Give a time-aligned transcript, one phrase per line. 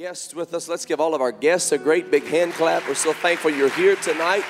[0.00, 0.66] guests with us.
[0.66, 2.88] Let's give all of our guests a great big hand clap.
[2.88, 4.44] We're so thankful you're here tonight.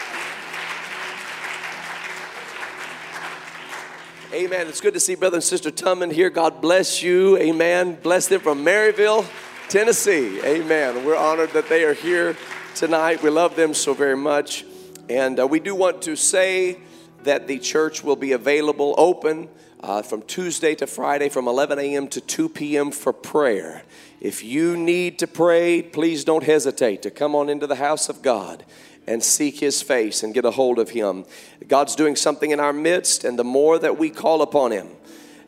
[4.33, 4.69] Amen.
[4.69, 6.31] It's good to see Brother and Sister Tubman here.
[6.31, 7.37] God bless you.
[7.39, 7.99] Amen.
[8.01, 9.29] Bless them from Maryville,
[9.69, 10.41] Tennessee.
[10.45, 11.05] Amen.
[11.05, 12.37] We're honored that they are here
[12.77, 13.21] tonight.
[13.21, 14.65] We love them so very much.
[15.09, 16.79] And uh, we do want to say
[17.25, 19.49] that the church will be available, open
[19.83, 22.09] uh, from Tuesday to Friday from 11 a.m.
[22.09, 22.91] to 2 p.m.
[22.91, 23.83] for prayer.
[24.21, 28.23] If you need to pray, please don't hesitate to come on into the house of
[28.23, 28.65] God
[29.07, 31.25] and seek his face and get a hold of him.
[31.67, 34.89] God's doing something in our midst, and the more that we call upon him,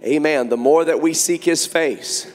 [0.02, 2.32] amen, the more that we seek his face,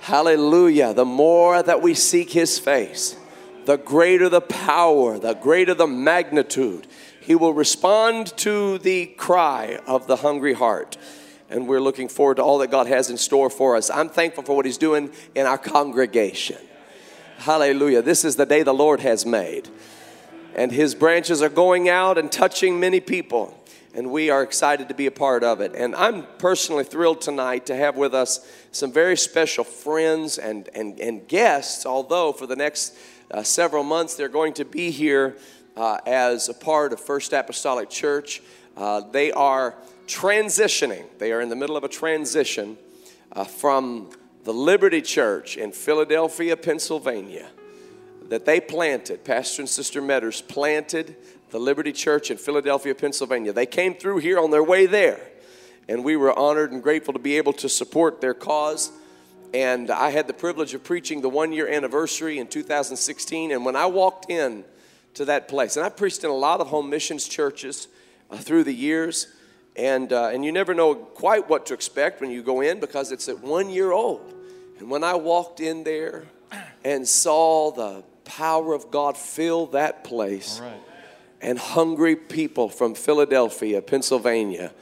[0.00, 3.16] hallelujah, the more that we seek his face,
[3.64, 6.86] the greater the power, the greater the magnitude.
[7.20, 10.96] He will respond to the cry of the hungry heart.
[11.50, 13.90] And we're looking forward to all that God has in store for us.
[13.90, 16.58] I'm thankful for what He's doing in our congregation.
[17.38, 18.02] Hallelujah.
[18.02, 19.68] This is the day the Lord has made
[20.54, 23.56] and his branches are going out and touching many people.
[23.94, 25.74] And we are excited to be a part of it.
[25.74, 31.00] And I'm personally thrilled tonight to have with us some very special friends and, and,
[31.00, 32.96] and guests, although for the next
[33.32, 35.36] uh, several months they're going to be here
[35.76, 38.42] uh, as a part of First Apostolic Church.
[38.76, 39.76] Uh, they are
[40.10, 42.76] transitioning, they are in the middle of a transition
[43.32, 44.10] uh, from
[44.44, 47.48] the Liberty Church in Philadelphia, Pennsylvania
[48.30, 51.16] that they planted, Pastor and Sister Metters planted
[51.50, 53.52] the Liberty Church in Philadelphia, Pennsylvania.
[53.52, 55.20] They came through here on their way there,
[55.88, 58.92] and we were honored and grateful to be able to support their cause.
[59.52, 63.50] And I had the privilege of preaching the one year anniversary in 2016.
[63.50, 64.64] And when I walked in
[65.14, 67.88] to that place, and I preached in a lot of home missions churches
[68.30, 69.26] uh, through the years,
[69.76, 73.12] and, uh, and you never know quite what to expect when you go in because
[73.12, 74.34] it's at one year old.
[74.78, 76.24] And when I walked in there
[76.84, 80.60] and saw the power of God fill that place.
[81.42, 84.72] And hungry people from Philadelphia, Pennsylvania,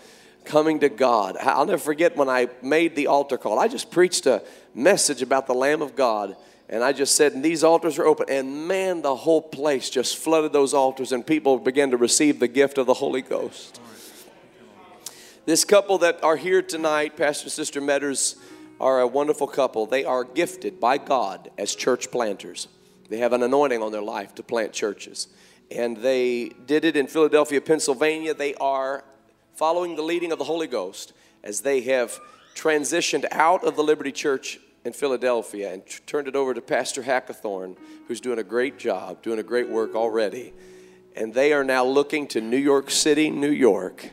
[0.45, 1.37] coming to God.
[1.37, 3.61] I'll never forget when I made the altar call.
[3.61, 4.43] I just preached a
[4.75, 6.37] message about the Lamb of God.
[6.69, 8.27] And I just said, and these altars are open.
[8.29, 12.49] And man, the whole place just flooded those altars, and people began to receive the
[12.49, 13.81] gift of the Holy Ghost.
[15.49, 18.37] This couple that are here tonight, Pastor and Sister Metters,
[18.79, 19.87] are a wonderful couple.
[19.87, 22.69] They are gifted by God as church planters.
[23.09, 25.29] They have an anointing on their life to plant churches.
[25.71, 28.35] And they did it in Philadelphia, Pennsylvania.
[28.35, 29.05] They are
[29.55, 32.21] following the leading of the Holy Ghost as they have
[32.55, 37.05] transitioned out of the Liberty Church in Philadelphia and t- turned it over to Pastor
[37.05, 40.53] Hackathorn, who's doing a great job, doing a great work already.
[41.17, 44.11] And they are now looking to New York City, New York,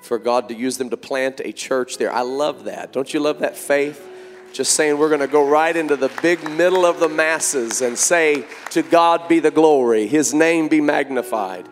[0.00, 2.12] for God to use them to plant a church there.
[2.12, 2.92] I love that.
[2.92, 4.08] Don't you love that faith?
[4.52, 7.98] just saying we're going to go right into the big middle of the masses and
[7.98, 11.68] say, To God be the glory, His name be magnified.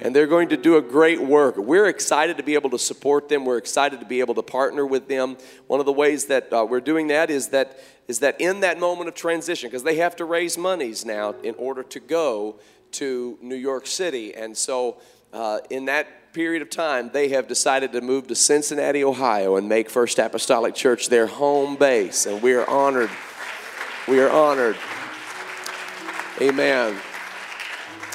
[0.00, 1.56] And they're going to do a great work.
[1.56, 3.44] We're excited to be able to support them.
[3.44, 5.36] We're excited to be able to partner with them.
[5.68, 7.78] One of the ways that uh, we're doing that is that
[8.08, 11.54] is that in that moment of transition, because they have to raise monies now in
[11.54, 12.56] order to go
[12.92, 14.96] to New York City, and so
[15.32, 19.68] uh, in that period of time, they have decided to move to Cincinnati, Ohio, and
[19.68, 22.26] make First Apostolic Church their home base.
[22.26, 23.10] And we are honored.
[24.08, 24.76] We are honored.
[26.40, 26.96] Amen.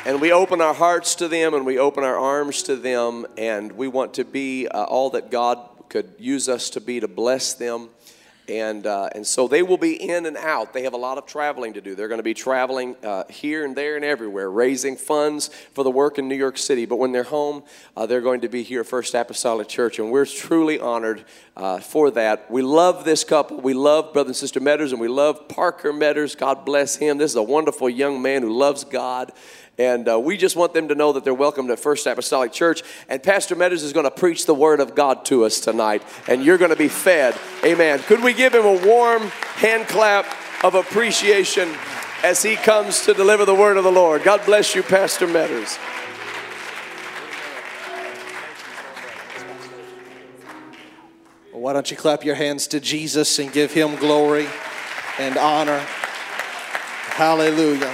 [0.05, 3.71] And we open our hearts to them and we open our arms to them, and
[3.73, 7.53] we want to be uh, all that God could use us to be to bless
[7.53, 7.89] them
[8.47, 10.73] and, uh, and so they will be in and out.
[10.73, 11.95] They have a lot of traveling to do.
[11.95, 15.91] They're going to be traveling uh, here and there and everywhere, raising funds for the
[15.91, 16.85] work in New York City.
[16.85, 17.63] But when they're home,
[17.95, 21.25] uh, they're going to be here at First Apostolic Church, and we're truly honored
[21.55, 22.49] uh, for that.
[22.49, 23.59] We love this couple.
[23.59, 26.37] We love Brother and Sister Metters, and we love Parker Metters.
[26.37, 27.17] God bless him.
[27.17, 29.31] This is a wonderful young man who loves God
[29.77, 32.81] and uh, we just want them to know that they're welcome to First Apostolic Church.
[33.07, 36.01] And Pastor Metters is going to preach the Word of God to us tonight.
[36.27, 37.37] And you're going to be fed.
[37.63, 37.99] Amen.
[37.99, 39.21] Could we give him a warm
[39.57, 40.25] hand clap
[40.63, 41.69] of appreciation
[42.23, 44.23] as he comes to deliver the Word of the Lord?
[44.23, 45.77] God bless you, Pastor Metters.
[51.51, 54.47] why don't you clap your hands to Jesus and give him glory
[55.19, 55.79] and honor?
[57.09, 57.93] Hallelujah.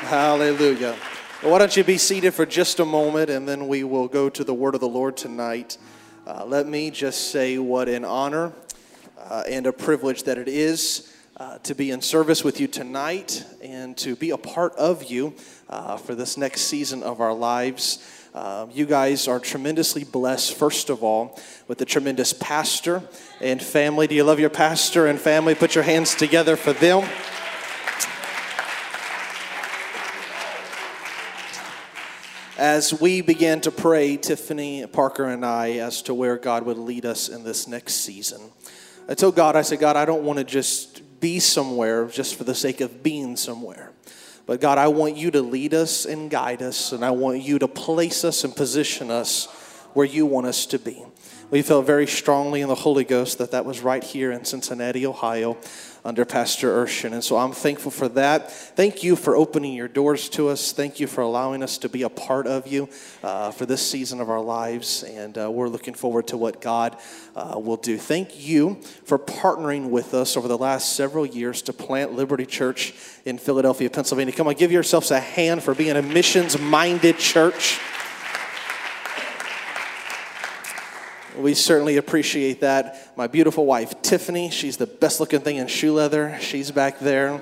[0.00, 0.96] Hallelujah.
[1.42, 4.30] Well, why don't you be seated for just a moment and then we will go
[4.30, 5.76] to the word of the Lord tonight.
[6.26, 8.52] Uh, let me just say what an honor
[9.18, 13.44] uh, and a privilege that it is uh, to be in service with you tonight
[13.62, 15.34] and to be a part of you
[15.68, 18.02] uh, for this next season of our lives.
[18.34, 21.38] Uh, you guys are tremendously blessed, first of all,
[21.68, 23.02] with the tremendous pastor
[23.42, 24.06] and family.
[24.06, 25.54] Do you love your pastor and family?
[25.54, 27.06] Put your hands together for them.
[32.60, 37.06] As we began to pray, Tiffany, Parker, and I, as to where God would lead
[37.06, 38.38] us in this next season.
[39.08, 42.44] I told God, I said, God, I don't want to just be somewhere just for
[42.44, 43.92] the sake of being somewhere.
[44.44, 47.58] But God, I want you to lead us and guide us, and I want you
[47.58, 49.46] to place us and position us
[49.94, 51.02] where you want us to be.
[51.50, 55.04] We felt very strongly in the Holy Ghost that that was right here in Cincinnati,
[55.04, 55.56] Ohio
[56.04, 57.12] under Pastor Urshan.
[57.12, 58.52] And so I'm thankful for that.
[58.52, 60.70] Thank you for opening your doors to us.
[60.70, 62.88] Thank you for allowing us to be a part of you
[63.24, 65.02] uh, for this season of our lives.
[65.02, 66.96] And uh, we're looking forward to what God
[67.34, 67.98] uh, will do.
[67.98, 72.94] Thank you for partnering with us over the last several years to plant Liberty Church
[73.24, 74.32] in Philadelphia, Pennsylvania.
[74.32, 77.80] Come on, give yourselves a hand for being a missions minded church.
[81.40, 83.16] We certainly appreciate that.
[83.16, 86.36] My beautiful wife, Tiffany, she's the best looking thing in shoe leather.
[86.40, 87.40] She's back there.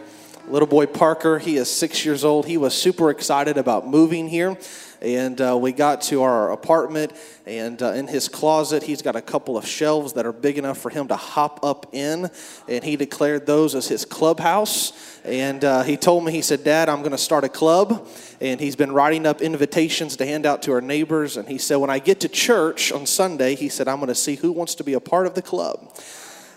[0.49, 2.47] Little boy Parker, he is six years old.
[2.47, 4.57] He was super excited about moving here.
[5.01, 7.13] And uh, we got to our apartment,
[7.47, 10.79] and uh, in his closet, he's got a couple of shelves that are big enough
[10.79, 12.31] for him to hop up in.
[12.67, 15.21] And he declared those as his clubhouse.
[15.25, 18.09] And uh, he told me, he said, Dad, I'm going to start a club.
[18.41, 21.37] And he's been writing up invitations to hand out to our neighbors.
[21.37, 24.15] And he said, When I get to church on Sunday, he said, I'm going to
[24.15, 25.93] see who wants to be a part of the club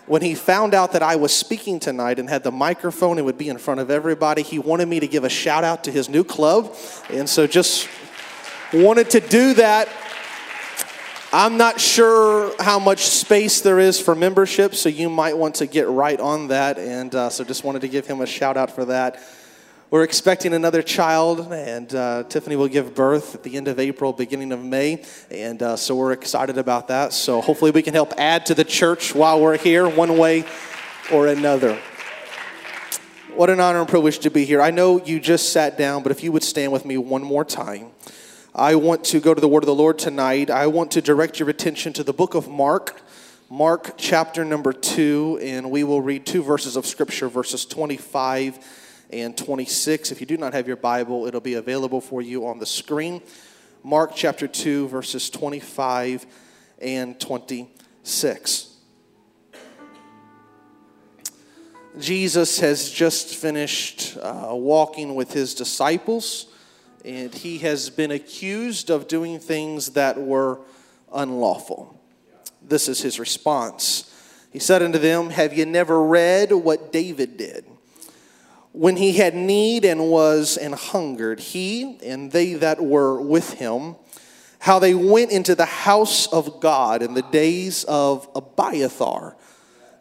[0.06, 3.38] when he found out that I was speaking tonight and had the microphone and would
[3.38, 6.08] be in front of everybody, he wanted me to give a shout out to his
[6.08, 6.74] new club.
[7.08, 7.88] And so just
[8.72, 9.88] wanted to do that.
[11.34, 15.66] I'm not sure how much space there is for membership, so you might want to
[15.66, 16.78] get right on that.
[16.78, 19.22] And uh, so just wanted to give him a shout out for that.
[19.90, 24.14] We're expecting another child, and uh, Tiffany will give birth at the end of April,
[24.14, 25.04] beginning of May.
[25.30, 27.12] And uh, so we're excited about that.
[27.12, 30.44] So hopefully we can help add to the church while we're here, one way
[31.12, 31.78] or another.
[33.34, 34.62] What an honor and privilege to be here.
[34.62, 37.44] I know you just sat down, but if you would stand with me one more
[37.44, 37.90] time.
[38.54, 40.50] I want to go to the word of the Lord tonight.
[40.50, 43.00] I want to direct your attention to the book of Mark,
[43.48, 48.58] Mark chapter number 2, and we will read two verses of scripture, verses 25
[49.08, 50.12] and 26.
[50.12, 53.22] If you do not have your Bible, it'll be available for you on the screen.
[53.82, 56.26] Mark chapter 2, verses 25
[56.82, 58.76] and 26.
[61.98, 66.51] Jesus has just finished uh, walking with his disciples
[67.04, 70.60] and he has been accused of doing things that were
[71.12, 71.98] unlawful.
[72.66, 74.08] This is his response.
[74.52, 77.64] He said unto them, Have you never read what David did?
[78.72, 83.96] When he had need and was and hungered, he and they that were with him,
[84.60, 89.36] how they went into the house of God in the days of Abiathar,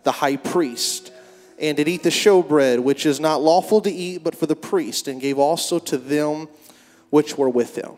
[0.04, 1.12] the high priest,
[1.60, 5.08] and did eat the showbread, which is not lawful to eat but for the priest,
[5.08, 6.48] and gave also to them
[7.12, 7.94] which were with them.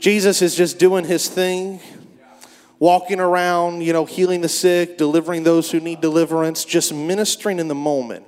[0.00, 1.80] Jesus is just doing his thing,
[2.80, 7.68] walking around, you know, healing the sick, delivering those who need deliverance, just ministering in
[7.68, 8.26] the moment.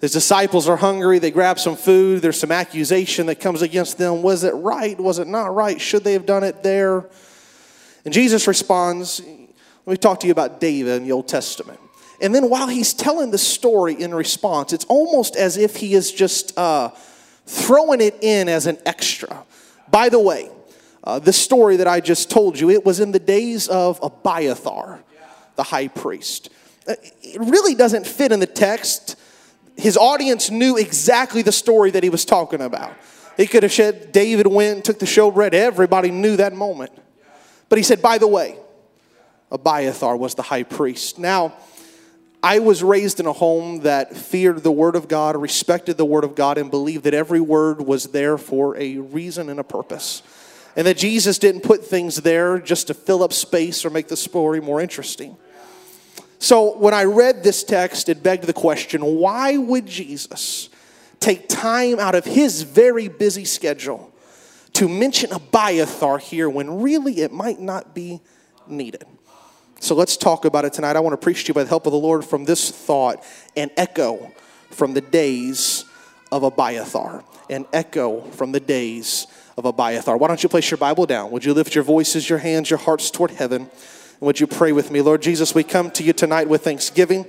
[0.00, 1.18] His disciples are hungry.
[1.18, 2.20] They grab some food.
[2.20, 4.22] There's some accusation that comes against them.
[4.22, 4.98] Was it right?
[5.00, 5.80] Was it not right?
[5.80, 7.08] Should they have done it there?
[8.04, 11.80] And Jesus responds, Let me talk to you about David in the Old Testament.
[12.20, 16.12] And then while he's telling the story in response, it's almost as if he is
[16.12, 16.90] just uh,
[17.46, 19.44] throwing it in as an extra.
[19.90, 20.50] By the way,
[21.04, 25.02] uh, story that I just told you, it was in the days of Abiathar,
[25.56, 26.48] the high priest.
[26.88, 29.16] Uh, it really doesn't fit in the text.
[29.76, 32.92] His audience knew exactly the story that he was talking about.
[33.36, 35.52] He could have said, David went, took the showbread.
[35.52, 36.92] Everybody knew that moment.
[37.68, 38.56] But he said, by the way,
[39.50, 41.18] Abiathar was the high priest.
[41.18, 41.54] Now,
[42.44, 46.24] I was raised in a home that feared the Word of God, respected the Word
[46.24, 50.22] of God, and believed that every word was there for a reason and a purpose.
[50.76, 54.16] And that Jesus didn't put things there just to fill up space or make the
[54.18, 55.38] story more interesting.
[56.38, 60.68] So when I read this text, it begged the question why would Jesus
[61.20, 64.12] take time out of his very busy schedule
[64.74, 68.20] to mention Abiathar here when really it might not be
[68.68, 69.06] needed?
[69.84, 70.96] So let's talk about it tonight.
[70.96, 73.22] I want to preach to you by the help of the Lord from this thought
[73.54, 74.32] an echo
[74.70, 75.84] from the days
[76.32, 77.22] of Abiathar.
[77.50, 79.26] An echo from the days
[79.58, 80.16] of Abiathar.
[80.16, 81.30] Why don't you place your Bible down?
[81.32, 83.60] Would you lift your voices, your hands, your hearts toward heaven?
[83.60, 85.02] And would you pray with me?
[85.02, 87.26] Lord Jesus, we come to you tonight with thanksgiving,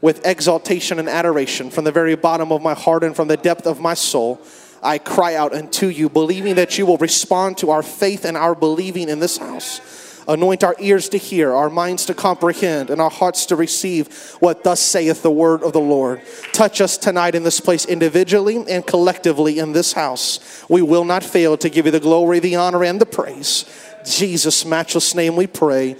[0.00, 3.66] with exaltation and adoration from the very bottom of my heart and from the depth
[3.66, 4.40] of my soul.
[4.82, 8.54] I cry out unto you, believing that you will respond to our faith and our
[8.54, 9.99] believing in this house.
[10.30, 14.62] Anoint our ears to hear, our minds to comprehend, and our hearts to receive what
[14.62, 16.22] thus saith the word of the Lord.
[16.52, 20.64] Touch us tonight in this place individually and collectively in this house.
[20.68, 23.64] We will not fail to give you the glory, the honor, and the praise.
[24.04, 25.96] Jesus' matchless name we pray.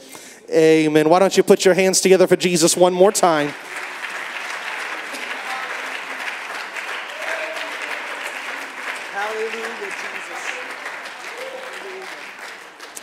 [0.48, 1.08] Amen.
[1.08, 3.52] Why don't you put your hands together for Jesus one more time?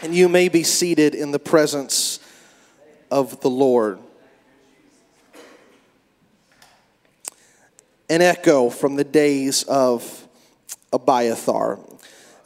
[0.08, 2.22] And you may be seated in the presence
[3.12, 4.00] of the Lord.
[8.10, 10.26] An echo from the days of
[10.94, 11.80] Abiathar.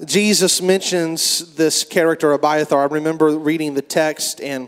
[0.03, 2.81] Jesus mentions this character Abiathar.
[2.81, 4.67] I remember reading the text and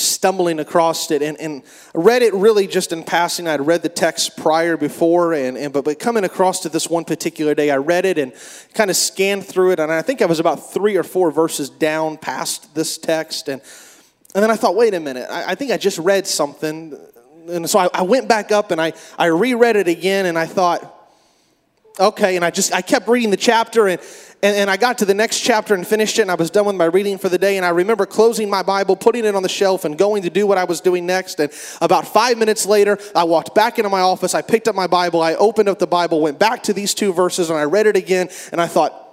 [0.00, 1.62] stumbling across it and, and
[1.94, 3.46] read it really just in passing.
[3.46, 7.04] I'd read the text prior before, and, and but, but coming across to this one
[7.04, 8.32] particular day, I read it and
[8.74, 9.80] kind of scanned through it.
[9.80, 13.48] And I think I was about three or four verses down past this text.
[13.48, 13.62] And,
[14.34, 16.98] and then I thought, wait a minute, I, I think I just read something.
[17.48, 20.46] And so I, I went back up and I, I reread it again, and I
[20.46, 20.96] thought,
[21.98, 22.36] okay.
[22.36, 24.00] And I just, I kept reading the chapter and,
[24.42, 26.64] and, and, I got to the next chapter and finished it, and I was done
[26.64, 27.56] with my reading for the day.
[27.56, 30.46] And I remember closing my Bible, putting it on the shelf, and going to do
[30.46, 31.38] what I was doing next.
[31.40, 34.34] And about five minutes later, I walked back into my office.
[34.34, 37.12] I picked up my Bible, I opened up the Bible, went back to these two
[37.12, 38.28] verses, and I read it again.
[38.52, 39.09] And I thought,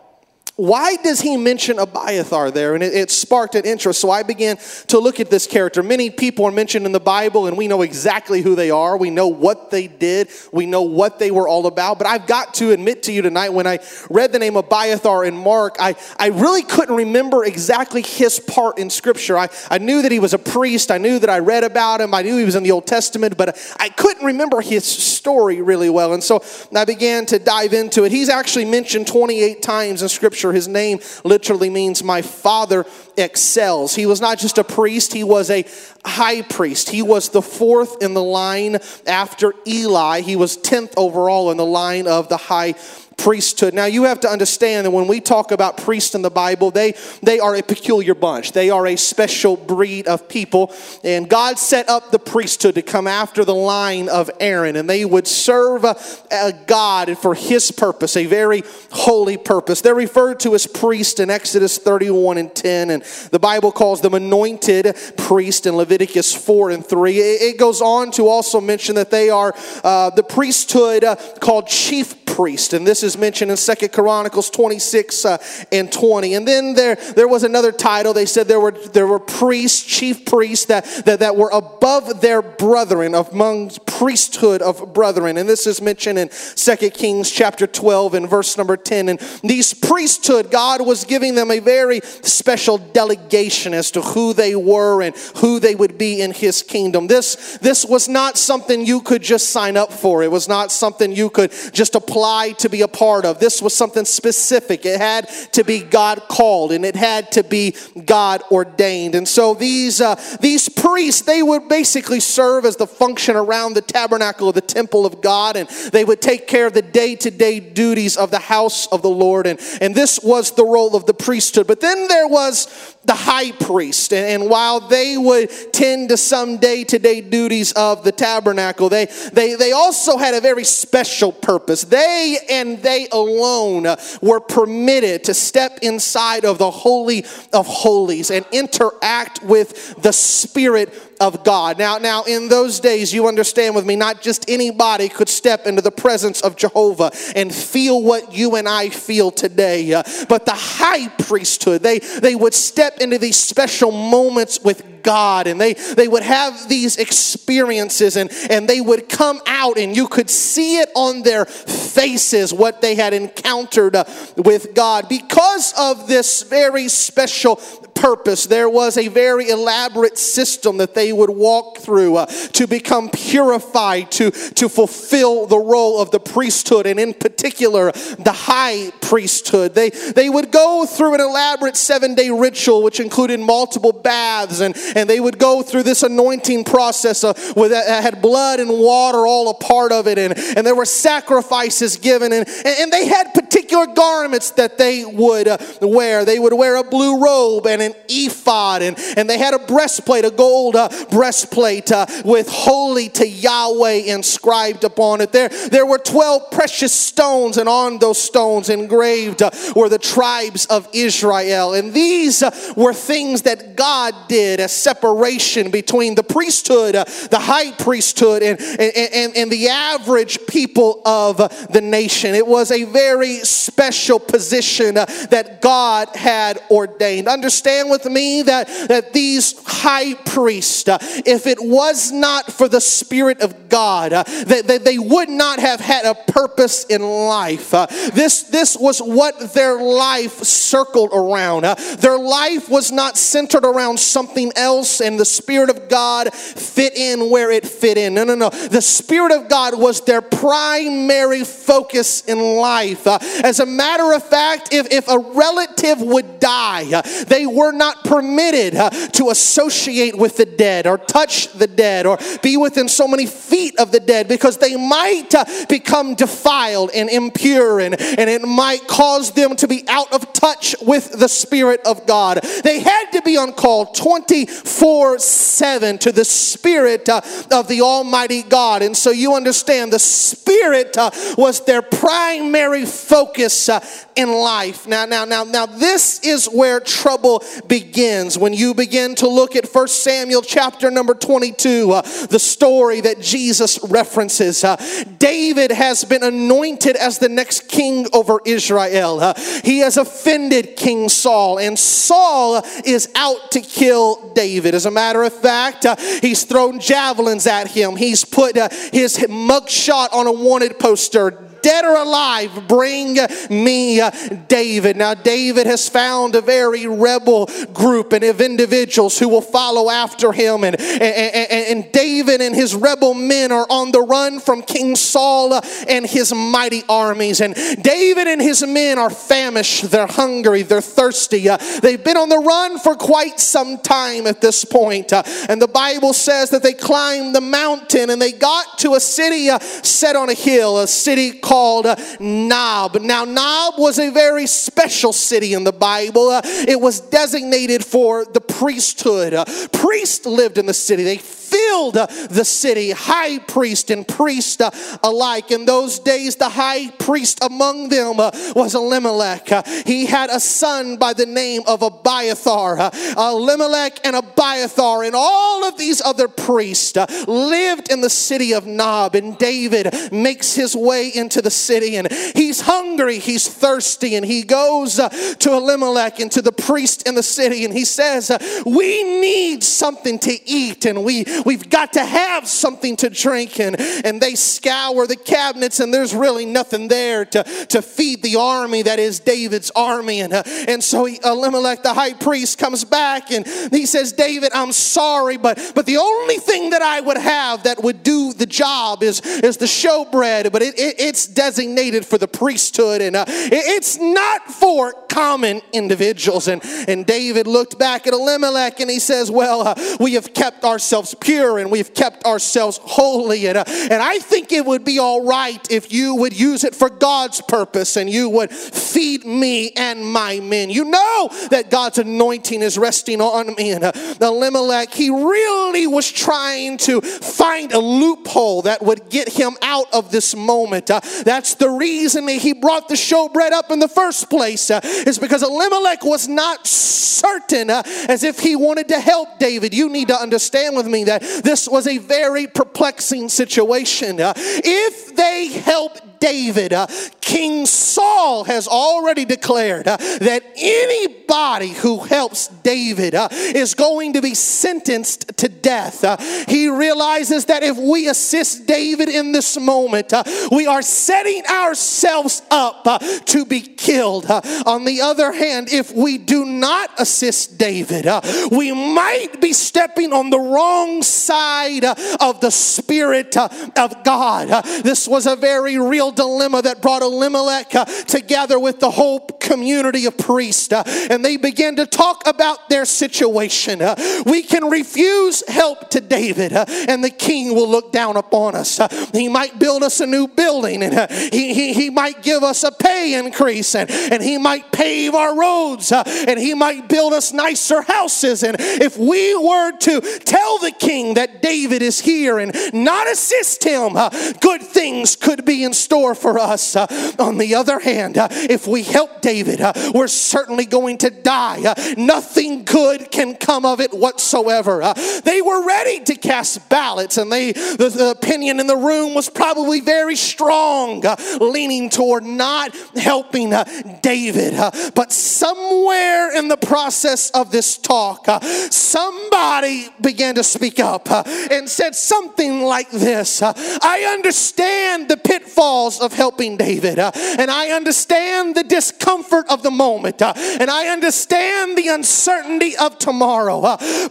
[0.58, 2.74] why does he mention Abiathar there?
[2.74, 4.02] And it, it, sparked an interest.
[4.02, 5.84] So I began to look at this character.
[5.84, 8.98] Many people are mentioned in the Bible, and we know exactly who they are.
[8.98, 12.00] We know what they did, we know what they were all about.
[12.00, 15.38] But I've got to admit to you tonight, when I read the name Abiathar in
[15.38, 19.38] Mark, I, I really couldn't remember exactly his part in Scripture.
[19.38, 22.16] I, I knew that he was a priest, I knew that I read about him,
[22.16, 25.92] I knew he was in the Old Testament, but I couldn't remember his story really
[25.92, 26.16] well.
[26.16, 26.44] And so
[26.76, 28.12] I began to dive into it.
[28.12, 32.86] He's actually mentioned 28 times in Scripture His name literally means my father
[33.18, 33.96] excels.
[33.96, 35.66] He was not just a priest, he was a
[36.06, 36.90] high priest.
[36.90, 40.22] He was the fourth in the line after Eli.
[40.22, 42.76] He was 10th overall in the line of the high
[43.18, 43.74] priesthood.
[43.74, 46.94] Now you have to understand that when we talk about priests in the Bible, they,
[47.22, 48.52] they are a peculiar bunch.
[48.52, 50.74] They are a special breed of people.
[51.04, 55.04] And God set up the priesthood to come after the line of Aaron, and they
[55.04, 55.98] would serve a,
[56.32, 59.82] a God for his purpose, a very holy purpose.
[59.82, 64.14] They're referred to as priests in Exodus 31 and 10, and the Bible calls them
[64.14, 67.18] anointed priest in Leviticus 4 and 3.
[67.18, 72.14] It, goes on to also mention that they are uh, the priesthood uh, called chief
[72.28, 72.74] priest.
[72.74, 75.38] And this is mentioned in Second Chronicles 26 uh,
[75.72, 76.36] and 20.
[76.36, 78.14] And then there, there was another title.
[78.14, 82.42] They said there were, there were priests, chief priests that, that, that were above their
[82.44, 85.38] brethren, among priesthood of brethren.
[85.38, 89.10] And this is mentioned in Second Kings chapter 12 and verse number 10.
[89.10, 94.56] And these priesthood, God was giving them a very special delegation as to who they
[94.56, 97.08] were and who they would be in his kingdom.
[97.08, 100.22] This, this was not something you could just sign up for.
[100.22, 103.40] It was not something you could just apply apply to be a part of.
[103.40, 104.88] This was something specific.
[104.88, 109.14] It had to be God called and it had to be God ordained.
[109.14, 113.82] And so these, uh, these priests, they would basically serve as the function around the
[113.82, 117.30] tabernacle of the temple of God and they would take care of the day to
[117.30, 119.46] day duties of the house of the Lord.
[119.46, 121.68] And, and this was the role of the priesthood.
[121.68, 124.12] But then there was the high priest.
[124.14, 129.06] And, while they would tend to some day to day duties of the tabernacle, they,
[129.34, 131.84] they, they also had a very special purpose.
[131.84, 132.07] They
[132.50, 133.86] and they alone
[134.22, 140.94] were permitted to step inside of the Holy of Holies and interact with the Spirit
[141.20, 141.78] of God.
[141.78, 145.82] Now, now in those days, you understand with me, not just anybody could step into
[145.82, 149.94] the presence of Jehovah and feel what you and I feel today.
[149.94, 155.48] Uh, but the high priesthood, they, they would step into these special moments with God
[155.48, 160.08] and they, they would have these experiences and, and they would come out and you
[160.08, 164.04] could see it on their faces what they had encountered uh,
[164.36, 165.08] with God.
[165.08, 167.56] Because of this very special
[167.98, 168.46] purpose.
[168.46, 174.12] There was a very elaborate system that they would walk through uh, to become purified,
[174.14, 179.74] to, to fulfill the role of the priesthood, and in particular, the high priesthood.
[179.74, 184.76] They, they would go through an elaborate seven day ritual, which included multiple baths, and,
[184.96, 189.26] and they would go through this anointing process uh, with, uh, had blood and water
[189.26, 193.34] all a part of it, and, and there were sacrifices given, and, and they had
[193.34, 196.26] particular garments that they would uh, wear.
[196.26, 200.26] They would wear a blue robe and an ephod, and, and they had a breastplate,
[200.26, 205.32] a gold uh, breastplate uh, with holy to Yahweh inscribed upon it.
[205.32, 210.66] There, there were 12 precious stones, and on those stones engraved uh, were the tribes
[210.68, 211.74] of Israel.
[211.74, 217.40] And these uh, were things that God did as separation between the priesthood, uh, the
[217.40, 221.38] high priesthood, and, and, and, and the average people of
[221.72, 222.36] the nation.
[222.36, 227.28] It was a very special position uh, that God had ordained.
[227.28, 232.82] Understand with me that, that these high priests, uh, if it was not for the
[232.82, 237.74] Spirit of God, uh, that, that they would not have had a purpose in life.
[237.74, 241.64] Uh, this, this was what their life circled around.
[242.00, 247.30] Their life was not centered around something else, and the Spirit of God fit in
[247.30, 248.14] where it fit in.
[248.14, 248.50] No, no, no.
[248.50, 253.08] The Spirit of God was their primary focus in life.
[253.08, 258.76] As a matter of fact, if, if a relative would die, they were not permitted
[258.76, 263.26] uh, to associate with the dead or touch the dead or be within so many
[263.26, 268.42] feet of the dead because they might uh, become defiled and impure and, and it
[268.42, 272.42] might cause them to be out of touch with the Spirit of God.
[272.64, 277.22] They had to be on call 24 7 to the Spirit uh,
[277.52, 278.82] of the Almighty God.
[278.82, 284.88] And so you understand the Spirit uh, was their primary focus uh, in life.
[284.88, 288.38] Now, now, now, now, this is where trouble begins.
[288.38, 293.22] When you begin to look at 1 Samuel chapter number 22, uh, the story that
[293.22, 294.64] Jesus references.
[294.64, 294.76] Uh,
[295.18, 299.20] David has been anointed as the next king over Israel.
[299.20, 299.34] Uh,
[299.64, 304.76] he has offended King Saul, and Saul is out to kill David.
[304.76, 307.96] As a matter of fact, uh, he's thrown javelins at him.
[307.96, 313.18] He's put uh, his mugshot on a wanted poster dead or alive, bring
[313.50, 314.02] me
[314.48, 314.98] David.
[314.98, 320.32] Now, David has found a very rebel group and of individuals who will follow after
[320.32, 320.64] him.
[320.64, 325.60] And, and, and, David and his rebel men are on the run from King Saul
[325.88, 327.42] and his mighty armies.
[327.42, 331.50] And David and his men are famished, they're hungry, they're thirsty.
[331.50, 335.14] Uh, they've been on the run for quite some time at this point.
[335.14, 339.00] Uh, and the Bible says that they climbed the mountain and they got to a
[339.00, 343.00] city uh, set on a hill, a city called uh, Nob.
[343.02, 346.30] Now, Nob was a very special city in the Bible.
[346.30, 349.34] Uh, it was designated for the priesthood.
[349.34, 351.04] Uh, priests lived in the city.
[351.04, 351.18] They
[351.50, 354.62] filled the city, high priest and priest
[355.04, 355.52] alike.
[355.52, 359.86] In those days, the high priest among them was Ahimelech.
[359.86, 362.78] He had a son by the name of Abiathar.
[362.78, 369.16] Ahimelech and Abiathar and all of these other priests lived in the city of Nob.
[369.16, 374.44] And David makes his way into the city and he's hungry, he's thirsty, and he
[374.44, 375.10] goes to
[375.50, 378.32] Ahimelech and to the priest in the city and he says,
[378.66, 383.60] We need something to eat and we We've got to have something to drink.
[383.60, 388.36] And, and they scour the cabinets, and there's really nothing there to, to feed the
[388.38, 390.22] army that is David's army.
[390.22, 394.52] And, uh, and so he, Ahimelech, the high priest, comes back and he says, David,
[394.54, 398.46] I'm sorry, but, but the only thing that I would have that would do the
[398.46, 403.26] job is, is the showbread, but it, it, it's designated for the priesthood, and uh,
[403.28, 406.48] it, it's not for common individuals.
[406.48, 410.64] And, and David looked back at Ahimelech and he says, Well, uh, we have kept
[410.64, 413.48] ourselves pure and we've kept ourselves holy.
[413.48, 416.76] And, uh, and I think it would be all right if you would use it
[416.76, 420.70] for God's purpose and you would feed me and my men.
[420.70, 423.72] You know that God's anointing is resting on me.
[423.72, 429.58] And uh, Ahimelech, he really was trying to find a loophole that would get him
[429.62, 430.90] out of this moment.
[430.90, 434.80] Uh, that's the reason that he brought the showbread up in the first place, uh,
[434.84, 439.74] is because Ahimelech was not certain uh, as if he wanted to help David.
[439.74, 444.20] You need to understand with me that this was a very perplexing situation.
[444.22, 446.88] Uh, if they help David, uh,
[447.22, 454.22] King Saul has already declared uh, that anybody who helps David uh, is going to
[454.22, 456.04] be sentenced to death.
[456.04, 461.46] Uh, he realizes that if we assist David in this moment, uh, we are setting
[461.48, 464.26] ourselves up uh, to be killed.
[464.66, 468.08] on the other hand, if we do not assist David,
[468.52, 474.64] we might be stepping on the wrong side of the Spirit of God.
[474.84, 480.06] this was a very real dilemma that brought Ahimelech uh, together with the whole community
[480.06, 483.82] of priests uh, and they began to talk about their situation.
[483.82, 488.56] Uh, we can refuse help to David, uh, and the king will look down upon
[488.56, 488.80] us.
[488.80, 492.44] Uh, he might build us a new building, and uh, he, he, he might give
[492.44, 496.88] us a pay increase, and, and he might pave our roads, uh, and he might
[496.88, 498.44] build us nicer houses.
[498.44, 503.64] And if we were to tell the king that David is here and not assist
[503.64, 504.10] him, uh,
[504.42, 506.76] good things could be in store for us.
[506.76, 506.88] Uh,
[507.20, 511.64] on the other hand, uh, if we help David, uh, we're certainly going to die.
[511.64, 514.82] Uh, nothing good can come of it whatsoever.
[514.82, 519.14] Uh, they were ready to cast ballots, and they the, the opinion in the room
[519.14, 521.04] was probably very strong,
[521.40, 523.54] leaning toward not helping
[524.02, 524.54] David.
[524.96, 528.26] But somewhere in the process of this talk,
[528.70, 535.18] somebody began to speak up uh, and said something like this uh, I understand the
[535.18, 540.88] pitfalls of helping David, uh, and I understand the discomfort of the moment, and I
[540.88, 543.62] understand the uncertainty of tomorrow.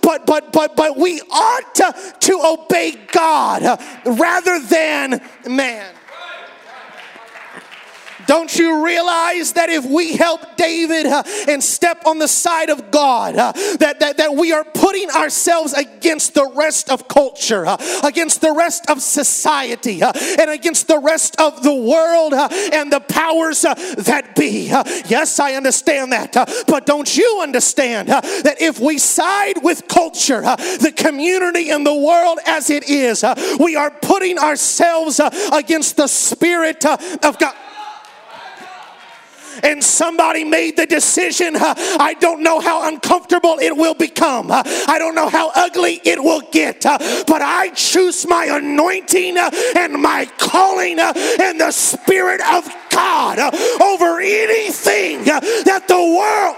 [0.03, 5.96] but but but but we ought to, to obey God rather than man.
[8.27, 12.91] Don't you realize that if we help David uh, and step on the side of
[12.91, 17.77] God, uh, that, that, that we are putting ourselves against the rest of culture, uh,
[18.03, 22.93] against the rest of society, uh, and against the rest of the world uh, and
[22.93, 24.67] the powers uh, that be?
[25.09, 26.33] Yes, I understand that.
[26.67, 32.39] but don't you understand that if we side with culture, the community, and the world
[32.47, 33.25] as it is,
[33.59, 35.21] we are putting ourselves
[35.53, 37.55] against the Spirit of God
[39.63, 44.49] and somebody made the decision, I don't know how uncomfortable it will become.
[44.51, 46.83] I don't know how ugly it will get.
[46.83, 53.39] But I choose my anointing and my calling and the Spirit of God
[53.83, 56.57] over anything that the world.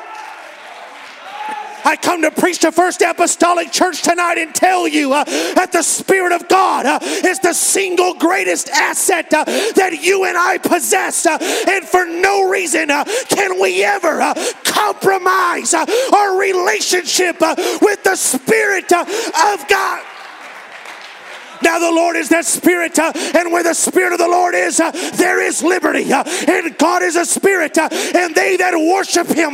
[1.88, 5.80] I come to preach the First Apostolic Church tonight and tell you uh, that the
[5.80, 11.24] Spirit of God uh, is the single greatest asset uh, that you and I possess.
[11.24, 17.40] uh, and for no reason uh, can we ever uh, compromise our relationship
[17.80, 20.04] with the Spirit of God.
[21.62, 24.80] Now the Lord is that Spirit, uh, and where the Spirit of the Lord is,
[24.80, 26.12] uh, there is liberty.
[26.12, 29.52] uh, and God is a Spirit, and they that worship Him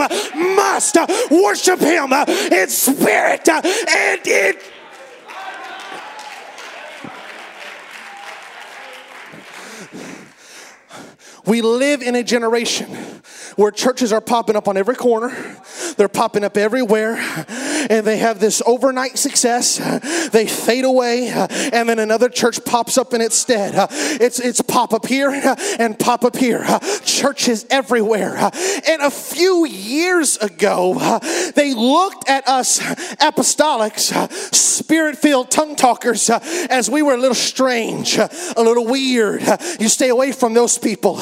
[0.56, 0.96] must
[1.30, 4.54] worship Him in spirit and in
[11.46, 12.86] We live in a generation
[13.56, 15.60] where churches are popping up on every corner,
[15.96, 17.16] they're popping up everywhere,
[17.90, 19.78] and they have this overnight success.
[20.30, 23.74] They fade away, and then another church pops up in its stead.
[24.20, 25.30] It's, it's pop up here
[25.78, 26.64] and pop up here.
[27.04, 28.36] Churches everywhere.
[28.36, 31.20] And a few years ago,
[31.54, 34.12] they looked at us apostolics,
[34.54, 39.42] spirit filled tongue talkers, as we were a little strange, a little weird.
[39.78, 41.18] You stay away from those people.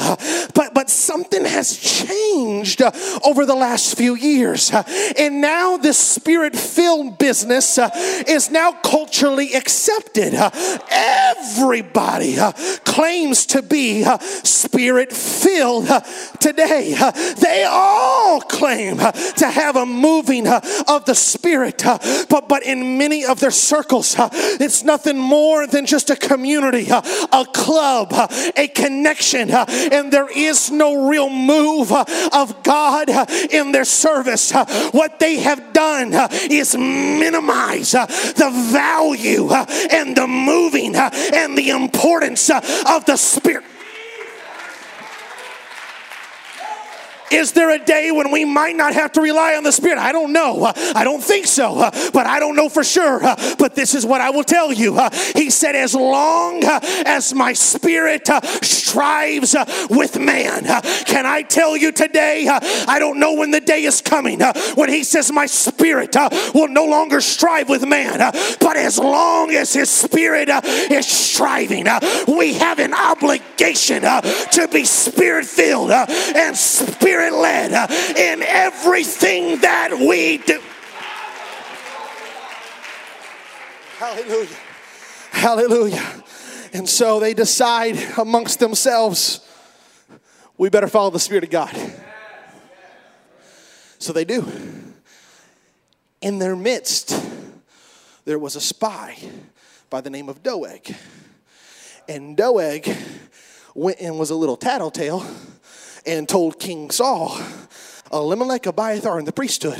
[0.53, 2.81] But, but something has changed
[3.23, 4.71] over the last few years.
[5.17, 7.89] And now this spirit filled business uh,
[8.27, 10.33] is now culturally accepted.
[10.33, 10.49] Uh,
[10.89, 12.51] Everybody uh,
[12.85, 14.03] claims to be
[14.43, 15.89] spirit filled
[16.39, 16.95] today.
[16.99, 21.85] Uh, They all claim uh, to have a moving uh, of the spirit.
[21.85, 21.97] uh,
[22.29, 26.89] But, but in many of their circles, uh, it's nothing more than just a community,
[26.91, 32.63] uh, a club, uh, a connection, uh, and there is no real move uh, of
[32.63, 34.53] God uh, in their service.
[34.53, 40.95] Uh, What they have done uh, is minimize uh, the value uh, and the moving
[40.95, 43.63] uh, and the importance of the Spirit.
[47.33, 49.97] Is there a day when we might not have to rely on the Spirit?
[49.97, 50.71] I don't know.
[50.95, 53.19] I don't think so, but I don't know for sure.
[53.57, 54.99] But this is what I will tell you.
[55.35, 58.27] He said, As long as my spirit
[58.61, 59.55] strives
[59.89, 60.63] with man,
[61.05, 62.47] can I tell you today?
[62.47, 64.39] I don't know when the day is coming
[64.75, 66.15] when He says, My spirit
[66.53, 68.19] will no longer strive with man,
[68.59, 70.49] but as long as His spirit
[70.91, 71.87] is striving,
[72.27, 79.91] we have an obligation to be spirit filled and spirit led uh, in everything that
[79.91, 80.61] we do.
[83.97, 84.57] Hallelujah.
[85.31, 86.23] Hallelujah.
[86.73, 89.47] And so they decide amongst themselves,
[90.57, 91.75] we better follow the Spirit of God.
[93.99, 94.45] So they do.
[96.21, 97.21] In their midst,
[98.25, 99.17] there was a spy
[99.89, 100.95] by the name of Doeg.
[102.07, 102.93] And Doeg
[103.75, 105.25] went and was a little tattletale
[106.05, 107.29] and told King Saul,
[108.11, 109.79] Ahimelech, Abiathar, and the priesthood,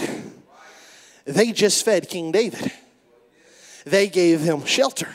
[1.26, 2.72] they just fed King David.
[3.86, 5.10] They gave him shelter.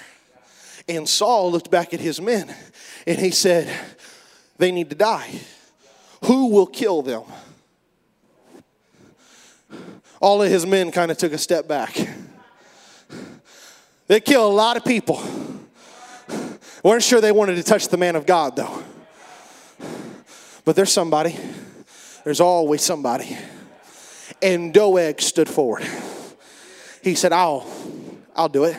[0.89, 2.55] And Saul looked back at his men
[3.07, 3.71] and he said,
[4.57, 5.41] They need to die.
[6.25, 7.23] Who will kill them?
[10.21, 11.97] All of his men kind of took a step back.
[14.07, 15.23] They killed a lot of people.
[16.83, 18.83] Weren't sure they wanted to touch the man of God, though.
[20.69, 21.35] But there's somebody.
[22.25, 23.39] There's always somebody.
[24.43, 25.83] And Doeg stood forward.
[27.03, 27.67] He said, I'll,
[28.37, 28.77] I'll do it.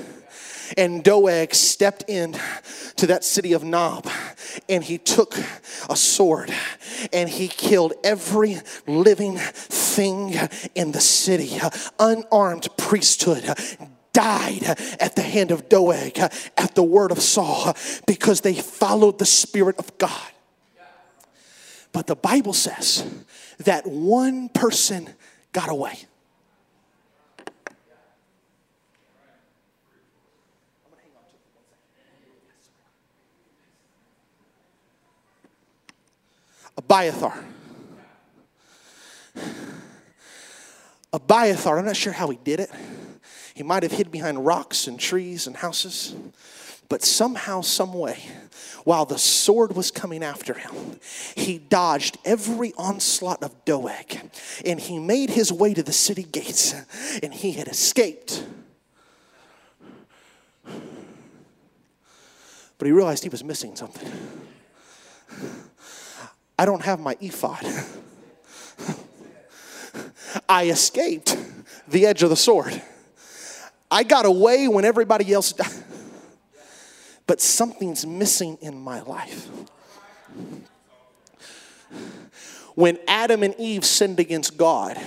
[0.78, 2.38] And Doeg stepped in
[2.97, 4.08] to that city of Nob
[4.69, 5.36] and he took
[5.89, 6.54] a sword
[7.12, 10.36] and he killed every living thing
[10.75, 11.60] in the city.
[11.97, 13.52] Unarmed priesthood
[14.13, 14.62] died
[14.99, 17.75] at the hand of Doeg at the word of Saul
[18.06, 20.21] because they followed the Spirit of God.
[21.91, 23.04] But the Bible says
[23.60, 25.10] that one person
[25.52, 25.99] got away.
[36.78, 37.43] Abiathar.
[41.12, 42.71] Abiathar, I'm not sure how he did it.
[43.54, 46.15] He might have hid behind rocks and trees and houses.
[46.89, 48.17] But somehow, some way,
[48.84, 50.99] while the sword was coming after him,
[51.36, 54.32] he dodged every onslaught of Doeg
[54.65, 56.73] and he made his way to the city gates
[57.21, 58.43] and he had escaped.
[62.80, 64.12] But he realized he was missing something.
[66.58, 67.65] I don't have my ephod.
[70.49, 71.38] I escaped
[71.88, 72.82] the edge of the sword.
[73.91, 75.84] I got away when everybody else died.
[77.29, 79.47] But something's missing in my life.
[82.73, 84.99] When Adam and Eve sinned against God,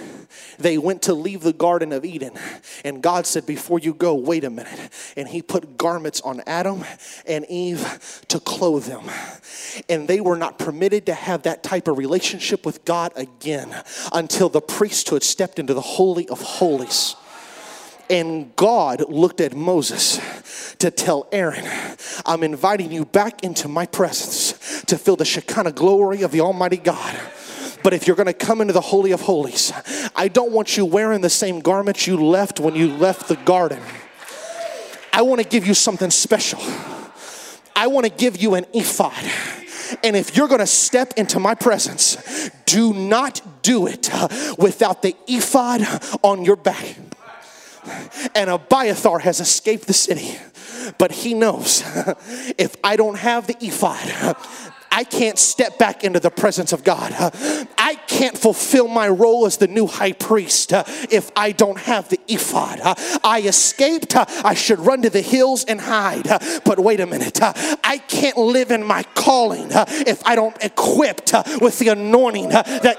[0.57, 2.35] they went to leave the Garden of Eden.
[2.85, 4.91] And God said, Before you go, wait a minute.
[5.17, 6.85] And He put garments on Adam
[7.27, 9.11] and Eve to clothe them.
[9.89, 13.75] And they were not permitted to have that type of relationship with God again
[14.13, 17.17] until the priesthood stepped into the Holy of Holies.
[18.09, 20.21] And God looked at Moses
[20.79, 21.65] to tell Aaron,
[22.25, 26.77] I'm inviting you back into my presence to feel the Shekinah glory of the Almighty
[26.77, 27.19] God.
[27.83, 29.73] But if you're going to come into the Holy of Holies,
[30.15, 33.81] I don't want you wearing the same garments you left when you left the garden.
[35.13, 36.61] I want to give you something special.
[37.75, 39.13] I want to give you an ephod.
[40.05, 44.11] And if you're going to step into my presence, do not do it
[44.59, 45.83] without the ephod
[46.23, 46.97] on your back.
[48.35, 50.39] And Abiathar has escaped the city,
[50.99, 51.83] but he knows
[52.59, 54.37] if I don't have the ephod,
[54.93, 57.15] I can't step back into the presence of God.
[57.79, 60.73] I can't fulfill my role as the new high priest
[61.11, 62.81] if I don't have the ephod.
[63.25, 64.15] I escaped.
[64.15, 66.29] I should run to the hills and hide.
[66.65, 67.39] But wait a minute.
[67.43, 72.99] I can't live in my calling if I don't equipped with the anointing that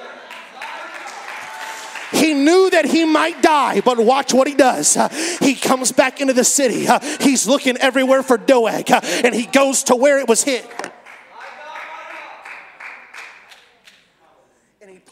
[2.13, 4.97] he knew that he might die, but watch what he does.
[5.39, 6.88] He comes back into the city.
[7.19, 10.65] He's looking everywhere for Doeg, and he goes to where it was hid.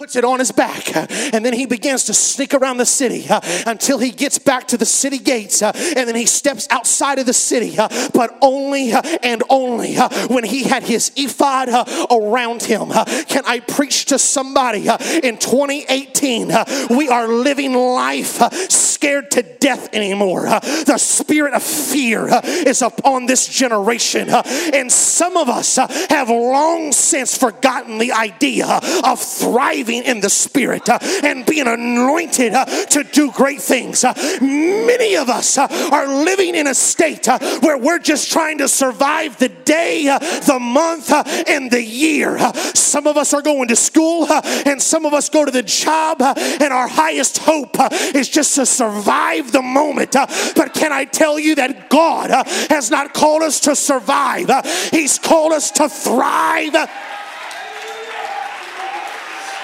[0.02, 3.24] Puts it on his back, uh, and then he begins to sneak around the city
[3.30, 7.20] uh, until he gets back to the city gates, uh, and then he steps outside
[7.20, 11.70] of the city, uh, but only uh, and only uh, when he had his ephod
[12.10, 12.90] around him.
[13.28, 14.88] Can I preach to somebody
[15.22, 16.52] in 2018?
[16.90, 20.46] We are living life scared to death anymore.
[20.46, 27.38] The spirit of fear is upon this generation, and some of us have long since
[27.38, 33.32] forgotten the idea of thriving in the Spirit uh, and being anointed uh, to do
[33.32, 34.04] great things.
[34.04, 38.58] Uh, many of us uh, are living in a state uh, where we're just trying
[38.60, 41.12] to survive the day, uh, the month,
[41.48, 42.38] and the year.
[42.74, 46.22] Some of us are going to school and some of us go to the job,
[46.22, 47.76] and our highest hope
[48.16, 50.12] is just to survive the moment.
[50.12, 52.30] But can I tell you that God
[52.70, 54.50] has not called us to survive,
[54.92, 56.76] He's called us to thrive.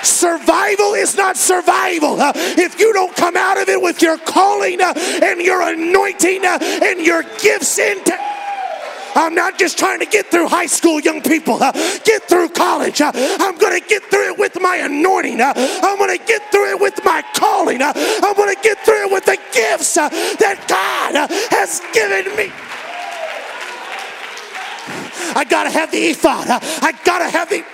[0.07, 4.81] Survival is not survival uh, if you don't come out of it with your calling
[4.81, 8.17] uh, and your anointing uh, and your gifts into.
[9.15, 11.61] I'm not just trying to get through high school, young people.
[11.61, 11.71] Uh,
[12.03, 13.01] get through college.
[13.01, 15.41] Uh, I'm going to get through it with my anointing.
[15.41, 17.81] Uh, I'm going to get through it with my calling.
[17.81, 22.51] I'm going to get through it with the gifts that God has given me.
[25.35, 26.47] I got to have the ephod.
[26.49, 27.65] I got to have the.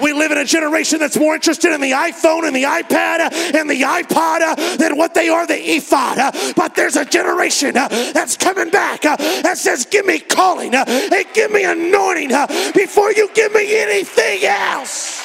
[0.00, 3.70] We live in a generation that's more interested in the iPhone and the iPad and
[3.70, 6.18] the iPod uh, than what they are the ephod.
[6.18, 11.24] Uh, but there's a generation uh, that's coming back that says, Give me calling and
[11.32, 12.30] give me anointing
[12.74, 15.24] before you give me anything else.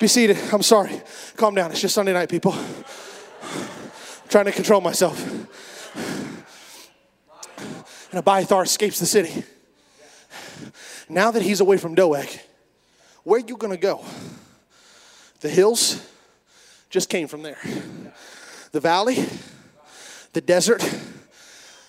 [0.00, 0.36] Be seated.
[0.52, 1.00] I'm sorry.
[1.36, 1.70] Calm down.
[1.70, 2.52] It's just Sunday night, people.
[2.52, 5.18] I'm trying to control myself.
[8.14, 9.42] And Abiathar escapes the city.
[11.08, 12.28] Now that he's away from Doeg,
[13.24, 14.04] where are you going to go?
[15.40, 16.00] The hills
[16.90, 17.58] just came from there.
[18.70, 19.26] The valley,
[20.32, 20.88] the desert.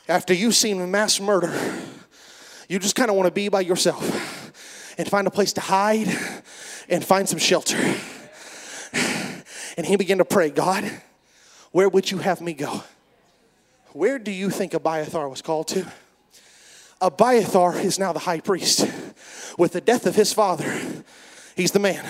[0.09, 1.53] After you've seen mass murder,
[2.67, 6.07] you just kind of want to be by yourself and find a place to hide
[6.89, 7.77] and find some shelter.
[9.77, 10.91] And he began to pray, God,
[11.71, 12.83] where would you have me go?
[13.93, 15.85] Where do you think Abiathar was called to?
[17.05, 18.89] Abiathar is now the high priest.
[19.57, 20.81] With the death of his father,
[21.55, 22.03] he's the man.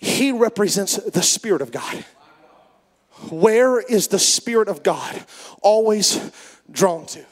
[0.00, 2.04] He represents the Spirit of God.
[3.30, 5.24] Where is the Spirit of God
[5.60, 6.30] always
[6.70, 7.24] drawn to?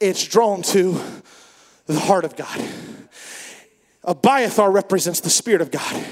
[0.00, 1.00] It's drawn to
[1.86, 2.60] the heart of God.
[4.04, 6.04] Abiathar represents the Spirit of God.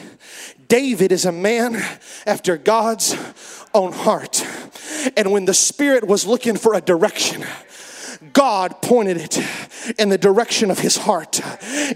[0.68, 1.82] David is a man
[2.26, 3.16] after God's
[3.74, 4.46] own heart.
[5.16, 7.44] And when the Spirit was looking for a direction,
[8.32, 9.38] God pointed it
[9.98, 11.40] in the direction of his heart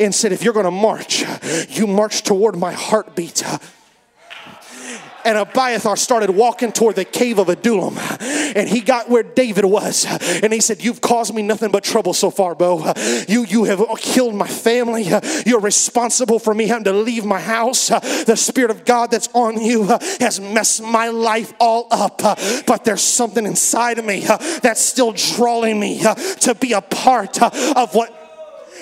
[0.01, 1.25] and said, If you're gonna march,
[1.69, 3.43] you march toward my heartbeat
[5.25, 7.99] and Abiathar started walking toward the cave of Adullam.
[8.21, 10.07] And he got where David was.
[10.43, 12.93] And he said, You've caused me nothing but trouble so far, Bo.
[13.29, 15.09] You, you have killed my family.
[15.47, 17.89] You're responsible for me having to leave my house.
[17.89, 19.85] The Spirit of God that's on you
[20.21, 22.19] has messed my life all up.
[22.67, 27.95] But there's something inside of me that's still drawing me to be a part of
[27.95, 28.20] what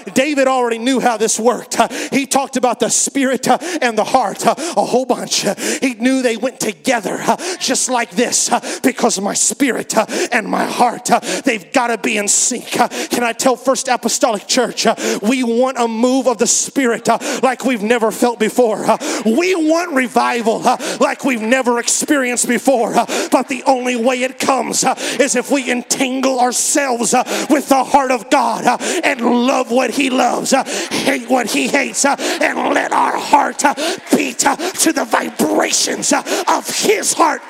[0.08, 1.78] David already knew how this worked.
[1.78, 5.46] Uh, he talked about the spirit uh, and the heart uh, a whole bunch.
[5.80, 7.18] He knew they went together
[7.58, 9.94] just like this because my spirit
[10.32, 11.10] and my heart,
[11.44, 12.66] they've got to be in sync.
[12.66, 14.86] Can I tell First Apostolic Church,
[15.22, 17.08] we want a move of the spirit
[17.42, 18.84] like we've never felt before.
[19.24, 20.60] We want revival
[21.00, 22.94] like we've never experienced before.
[23.30, 24.84] But the only way it comes
[25.20, 27.14] is if we entangle ourselves
[27.50, 32.04] with the heart of God and love what he loves, uh, hate what he hates,
[32.04, 33.74] uh, and let our heart uh,
[34.14, 37.42] beat to the vibrations of his heart.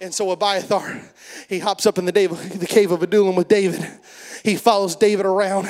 [0.00, 1.00] And so Abiathar,
[1.48, 3.88] he hops up in the, the cave of Adullam with David.
[4.44, 5.68] He follows David around.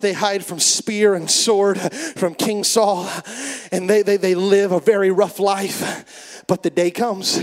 [0.00, 3.08] They hide from spear and sword from King Saul,
[3.72, 6.44] and they, they, they live a very rough life.
[6.46, 7.40] But the day comes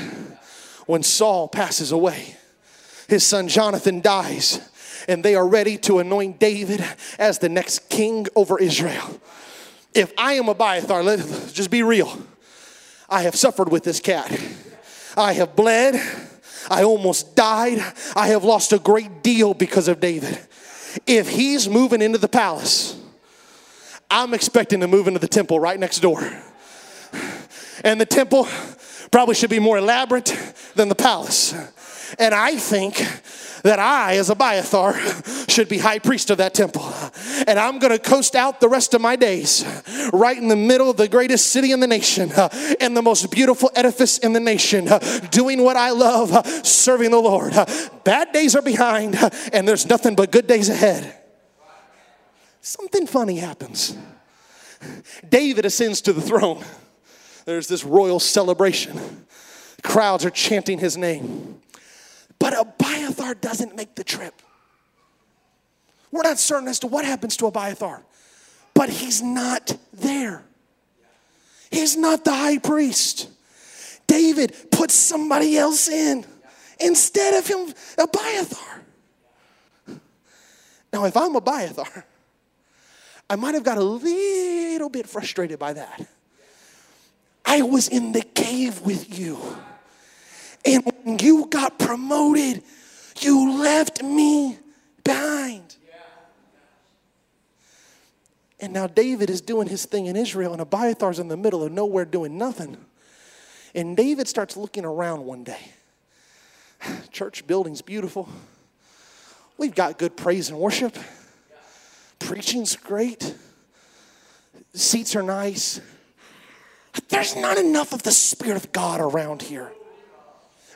[0.86, 2.38] when Saul passes away
[3.10, 4.60] his son Jonathan dies,
[5.08, 6.84] and they are ready to anoint David
[7.18, 9.20] as the next king over Israel.
[9.94, 12.18] If I am Abiathar, let's just be real.
[13.10, 14.32] I have suffered with this cat.
[15.18, 15.96] I have bled.
[16.70, 17.80] I almost died.
[18.16, 20.40] I have lost a great deal because of David.
[21.08, 23.00] If he's moving into the palace,
[24.12, 26.22] I'm expecting to move into the temple right next door.
[27.84, 28.48] And the temple
[29.12, 30.36] probably should be more elaborate
[30.76, 31.54] than the palace.
[32.18, 32.96] And I think
[33.64, 34.98] that I, as Abiathar,
[35.48, 36.92] should be high priest of that temple.
[37.48, 39.66] And I'm going to coast out the rest of my days
[40.14, 43.30] right in the middle of the greatest city in the nation uh, and the most
[43.32, 45.00] beautiful edifice in the nation, uh,
[45.32, 47.54] doing what I love, uh, serving the Lord.
[48.04, 49.18] Bad days are behind,
[49.54, 51.16] and there's nothing but good days ahead.
[52.62, 53.98] Something funny happens.
[55.28, 56.64] David ascends to the throne.
[57.46, 59.26] There's this royal celebration.
[59.84, 61.62] Crowds are chanting his name.
[62.40, 64.42] But Abiathar doesn't make the trip.
[66.12, 68.04] We're not certain as to what happens to Abiathar,
[68.74, 70.44] but he's not there.
[71.70, 73.30] He's not the high priest.
[74.08, 76.26] David put somebody else in
[76.80, 78.82] instead of him, Abiathar.
[80.92, 82.06] Now, if I'm Abiathar,
[83.30, 86.08] I might have got a little bit frustrated by that.
[87.46, 89.38] I was in the cave with you.
[90.66, 92.64] And when you got promoted,
[93.20, 94.58] you left me
[95.04, 95.76] behind.
[98.60, 101.72] And now David is doing his thing in Israel, and Abiathar's in the middle of
[101.72, 102.78] nowhere doing nothing.
[103.74, 105.72] And David starts looking around one day.
[107.12, 108.28] Church building's beautiful.
[109.58, 110.98] We've got good praise and worship.
[112.20, 113.34] Preaching's great.
[114.74, 115.80] Seats are nice.
[117.08, 119.72] There's not enough of the Spirit of God around here.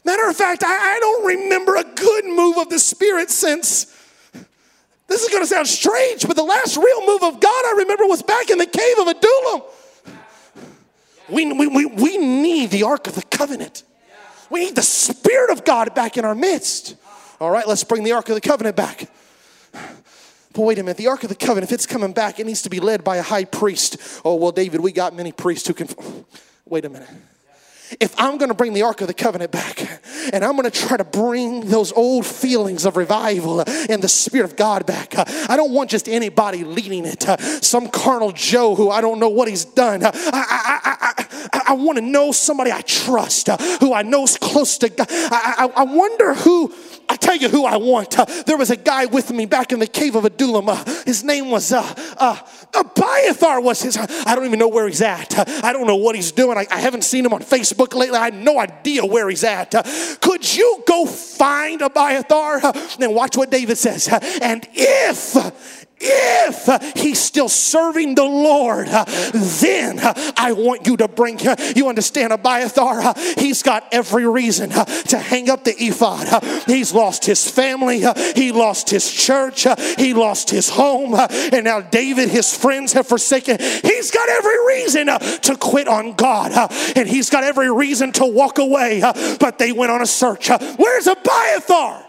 [0.06, 3.86] Matter of fact, I, I don't remember a good move of the Spirit since.
[5.08, 8.06] This is going to sound strange, but the last real move of God I remember
[8.06, 9.62] was back in the cave of Adullam.
[11.30, 13.84] We, we, we, we need the Ark of the Covenant.
[14.50, 16.96] We need the Spirit of God back in our midst.
[17.40, 19.10] All right, let's bring the Ark of the Covenant back.
[19.72, 22.62] But wait a minute, the Ark of the Covenant, if it's coming back, it needs
[22.64, 23.98] to be led by a high priest.
[24.26, 25.88] Oh, well, David, we got many priests who can.
[26.66, 27.10] Wait a minute
[28.00, 29.82] if I'm going to bring the Ark of the Covenant back
[30.34, 34.50] and I'm going to try to bring those old feelings of revival and the Spirit
[34.50, 37.24] of God back, I don't want just anybody leading it,
[37.64, 40.04] some carnal Joe who I don't know what he's done.
[40.04, 40.98] I, I,
[41.54, 43.48] I, I want to know somebody I trust,
[43.80, 45.08] who I know is close to God.
[45.10, 46.74] I, I, wonder who
[47.10, 48.18] I tell you who I want.
[48.46, 50.68] There was a guy with me back in the cave of Adullam.
[51.06, 52.40] His name was uh, uh,
[52.76, 53.62] Abiathar.
[53.62, 53.98] Was his?
[53.98, 55.38] I don't even know where he's at.
[55.64, 56.58] I don't know what he's doing.
[56.58, 58.18] I, I, haven't seen him on Facebook lately.
[58.18, 59.72] I have no idea where he's at.
[60.22, 62.62] Could you go find Abiathar
[63.00, 64.10] and watch what David says?
[64.42, 71.08] and if if he's still serving the Lord, uh, then uh, I want you to
[71.08, 71.56] bring him.
[71.76, 76.44] You understand, Abiathar, uh, he's got every reason to hang up the ephod.
[76.66, 78.04] He's lost his family,
[78.36, 79.66] he lost his church,
[79.98, 83.58] he lost his home, and now David, his friends have forsaken.
[83.60, 86.52] He's got every reason to quit on God,
[86.96, 89.02] and he's got every reason to walk away,
[89.40, 90.50] but they went on a search.
[90.78, 92.06] Where's Abiathar?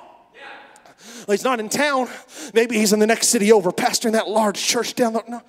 [1.26, 2.08] Well, he's not in town.
[2.52, 5.22] Maybe he's in the next city over, pastoring that large church down the.
[5.28, 5.42] No.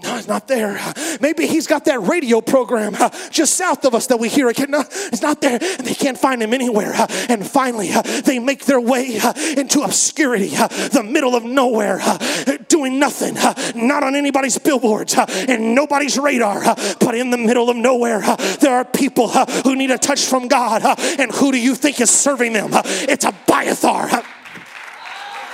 [0.00, 0.80] No, it's not there.
[1.20, 4.48] Maybe he's got that radio program uh, just south of us that we hear.
[4.48, 5.58] It's not there.
[5.60, 6.92] And they can't find him anywhere.
[6.94, 11.42] Uh, and finally, uh, they make their way uh, into obscurity, uh, the middle of
[11.42, 13.34] nowhere, uh, doing nothing,
[13.74, 16.62] not on anybody's billboards and nobody's radar,
[17.00, 18.20] but in the middle of nowhere,
[18.60, 20.82] there are people who need a touch from God.
[21.18, 22.70] And who do you think is serving them?
[22.72, 24.22] It's Abiathar.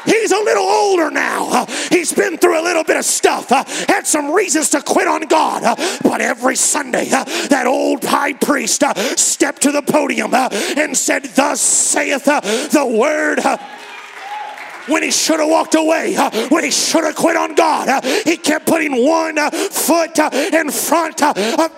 [0.05, 1.67] He's a little older now.
[1.91, 5.77] He's been through a little bit of stuff, had some reasons to quit on God.
[6.03, 8.83] But every Sunday, that old high priest
[9.19, 13.41] stepped to the podium and said, Thus saith the word
[14.87, 16.15] when he should have walked away,
[16.51, 18.05] when he should have quit on God.
[18.05, 21.71] He kept putting one foot in front of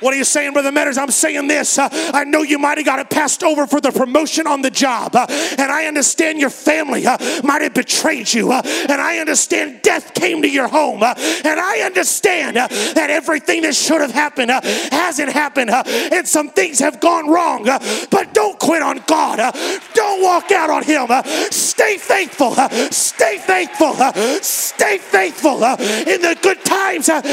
[0.00, 0.98] what are you saying, Brother Matters?
[0.98, 1.78] I'm saying this.
[1.78, 4.70] Uh, I know you might have got it passed over for the promotion on the
[4.70, 5.14] job.
[5.14, 5.26] Uh,
[5.58, 8.52] and I understand your family uh, might have betrayed you.
[8.52, 11.02] Uh, and I understand death came to your home.
[11.02, 15.70] Uh, and I understand uh, that everything that should have happened hasn't happened.
[15.70, 17.64] and some things have gone wrong.
[17.64, 19.40] but don't quit on God.
[19.40, 19.52] Uh,
[19.94, 21.06] don't walk out on Him.
[21.08, 22.52] Uh, stay faithful.
[22.56, 23.94] Uh, stay faithful.
[24.42, 27.24] stay faithful in the good times and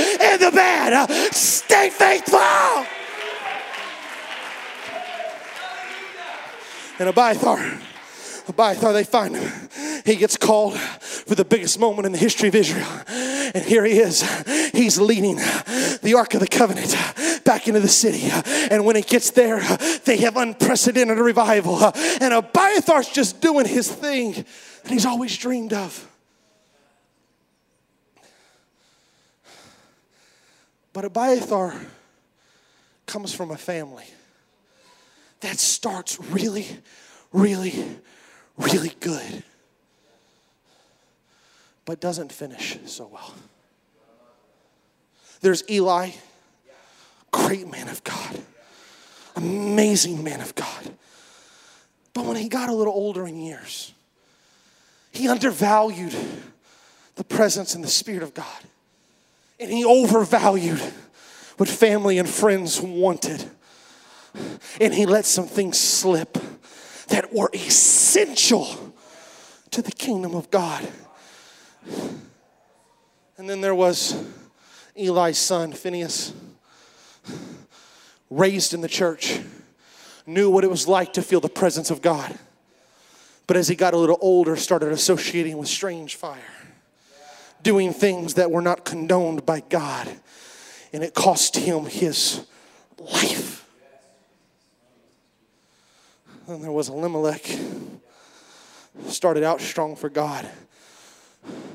[0.41, 1.09] the bad.
[1.33, 2.39] stay faithful.
[6.99, 7.79] And Abiathar,
[8.47, 9.69] Abiathar, they find him.
[10.05, 12.87] He gets called for the biggest moment in the history of Israel.
[13.07, 14.21] And here he is.
[14.71, 16.95] He's leading the Ark of the Covenant
[17.45, 18.29] back into the city.
[18.69, 19.61] And when he gets there,
[20.05, 21.83] they have unprecedented revival.
[21.83, 26.09] And Abiathar's just doing his thing that he's always dreamed of.
[30.91, 31.75] But Abiathar
[33.05, 34.05] comes from a family
[35.39, 36.67] that starts really,
[37.31, 37.73] really,
[38.57, 39.43] really good,
[41.85, 43.33] but doesn't finish so well.
[45.41, 46.11] There's Eli,
[47.31, 48.41] great man of God,
[49.35, 50.93] amazing man of God.
[52.13, 53.93] But when he got a little older in years,
[55.11, 56.15] he undervalued
[57.15, 58.63] the presence and the Spirit of God.
[59.59, 60.79] And he overvalued
[61.57, 63.49] what family and friends wanted.
[64.81, 66.37] And he let some things slip
[67.07, 68.93] that were essential
[69.71, 70.87] to the kingdom of God.
[73.37, 74.23] And then there was
[74.95, 76.33] Eli's son, Phineas,
[78.29, 79.39] raised in the church,
[80.25, 82.37] knew what it was like to feel the presence of God.
[83.47, 86.39] But as he got a little older, started associating with strange fire,
[87.61, 90.09] doing things that were not condoned by God
[90.93, 92.45] and it cost him his
[92.99, 93.62] life.
[96.45, 97.99] And there was Ahimelech,
[99.07, 100.45] started out strong for God,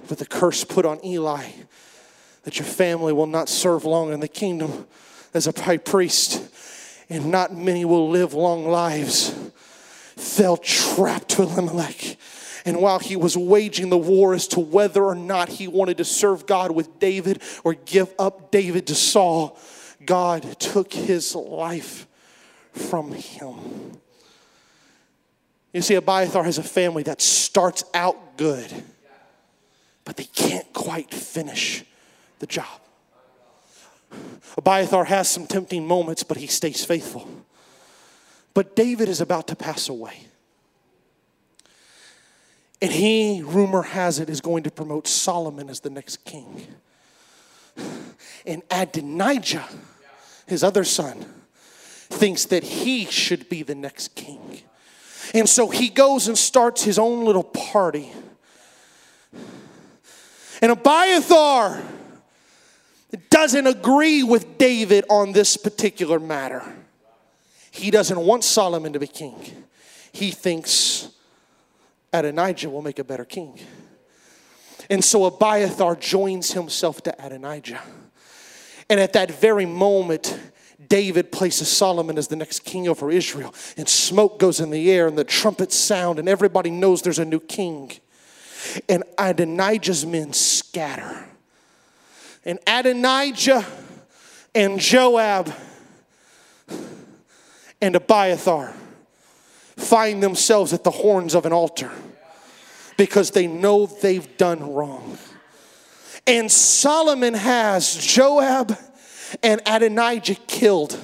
[0.09, 1.47] but the curse put on Eli
[2.43, 4.87] that your family will not serve long in the kingdom
[5.33, 6.51] as a high priest,
[7.09, 9.35] and not many will live long lives,
[10.16, 12.16] fell trapped to Ahimelech.
[12.66, 16.05] And while he was waging the war as to whether or not he wanted to
[16.05, 19.59] serve God with David or give up David to Saul,
[20.05, 22.07] God took his life
[22.73, 23.99] from him.
[25.73, 28.73] You see, Abiathar has a family that starts out good,
[30.05, 31.85] but they can't quite finish
[32.39, 32.81] the job.
[34.57, 37.29] Abiathar has some tempting moments, but he stays faithful.
[38.55, 40.27] But David is about to pass away.
[42.81, 46.66] And he, rumor has it, is going to promote Solomon as the next king.
[48.47, 49.69] And Adonijah,
[50.47, 51.25] his other son,
[52.09, 54.62] thinks that he should be the next king.
[55.35, 58.12] And so he goes and starts his own little party.
[60.61, 61.83] And Abiathar
[63.31, 66.62] doesn't agree with David on this particular matter.
[67.70, 69.64] He doesn't want Solomon to be king.
[70.12, 71.09] He thinks
[72.12, 73.61] Adonijah will make a better king.
[74.91, 77.83] And so Abiathar joins himself to Adonijah.
[78.91, 80.39] And at that very moment,
[80.87, 85.09] David places Solomon as the next king over Israel, and smoke goes in the air,
[85.09, 87.93] and the trumpets sound, and everybody knows there's a new king.
[88.89, 91.26] And Adonijah's men scatter.
[92.45, 93.66] And Adonijah
[94.55, 95.53] and Joab
[97.81, 98.72] and Abiathar
[99.76, 101.91] find themselves at the horns of an altar
[102.97, 105.18] because they know they've done wrong.
[106.26, 108.76] And Solomon has Joab
[109.43, 110.99] and Adonijah killed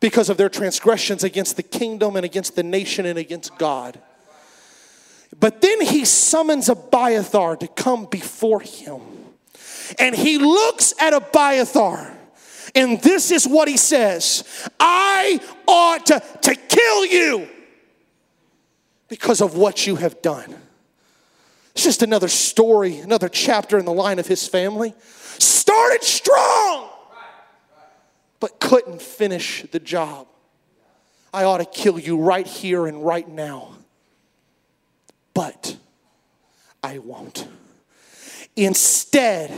[0.00, 4.00] because of their transgressions against the kingdom and against the nation and against God.
[5.38, 9.00] But then he summons Abiathar to come before him.
[9.98, 12.12] And he looks at Abiathar,
[12.74, 14.44] and this is what he says
[14.78, 17.48] I ought to, to kill you
[19.08, 20.54] because of what you have done.
[21.72, 24.94] It's just another story, another chapter in the line of his family.
[25.38, 26.87] Started strong,
[28.40, 30.26] but couldn't finish the job.
[31.32, 33.74] I ought to kill you right here and right now.
[35.34, 35.76] But
[36.82, 37.46] I won't.
[38.56, 39.52] Instead,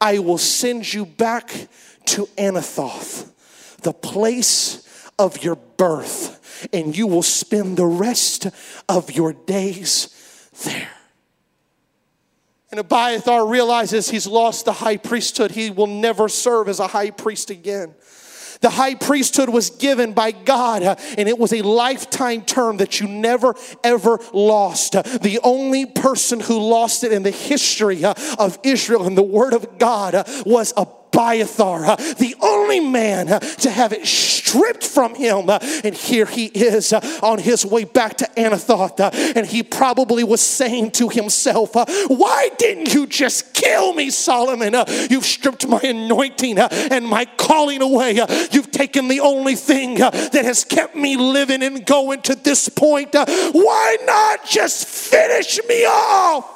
[0.00, 1.68] I will send you back
[2.06, 3.30] to Anathoth,
[3.82, 6.36] the place of your birth
[6.72, 8.46] and you will spend the rest
[8.88, 10.88] of your days there.
[12.70, 15.52] And Abiathar realizes he's lost the high priesthood.
[15.52, 17.94] He will never serve as a high priest again.
[18.60, 23.08] The high priesthood was given by God, and it was a lifetime term that you
[23.08, 23.54] never
[23.84, 24.92] ever lost.
[24.92, 29.78] The only person who lost it in the history of Israel and the Word of
[29.78, 35.48] God was Abiathar, Uh, the only man uh, to have it stripped from him.
[35.48, 39.00] Uh, and here he is on his way back to Anathoth,
[39.34, 41.70] and he probably was saying to himself,
[42.08, 44.74] Why didn't you just kill me, Solomon?
[45.08, 48.20] You've stripped my anointing and my calling away.
[48.50, 53.14] You've taken the only thing that has kept me living and going to this point.
[53.14, 56.55] Why not just finish me off?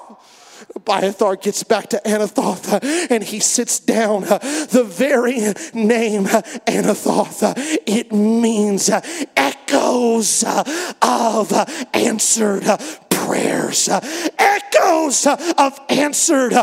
[0.81, 4.25] Abiathar gets back to Anathoth uh, and he sits down.
[4.25, 5.39] Uh, the very
[5.75, 7.53] name uh, Anathoth,
[7.87, 8.91] it means
[9.37, 10.45] echoes
[11.03, 11.53] of
[11.93, 12.65] answered
[13.11, 13.89] prayers.
[14.39, 16.55] Echoes of answered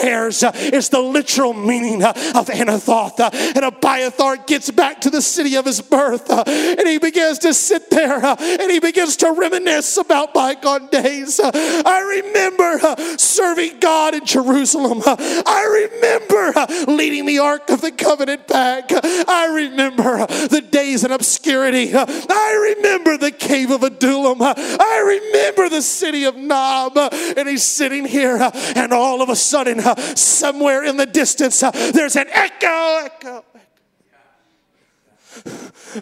[0.00, 3.20] prayers uh, is the literal meaning uh, of Anathoth.
[3.20, 7.54] Uh, and Abiathar gets back to the city of his birth and he begins to
[7.54, 11.40] sit there and he begins to reminisce about bygone days.
[11.42, 15.02] I remember serving God in Jerusalem.
[15.06, 18.86] I remember leading the Ark of the Covenant back.
[18.90, 21.92] I remember the days in obscurity.
[21.94, 24.38] I remember the cave of Adullam.
[24.42, 26.96] I remember the city of Nob.
[26.96, 28.38] And he's sitting here
[28.76, 29.83] and all of a sudden uh,
[30.16, 33.44] somewhere in the distance, uh, there's an echo, echo.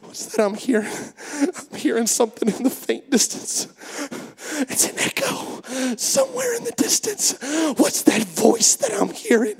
[0.03, 0.93] What's that I'm hearing?
[1.41, 3.69] I'm hearing something in the faint distance.
[4.61, 5.63] It's an echo
[5.97, 7.35] somewhere in the distance.
[7.77, 9.57] What's that voice that I'm hearing?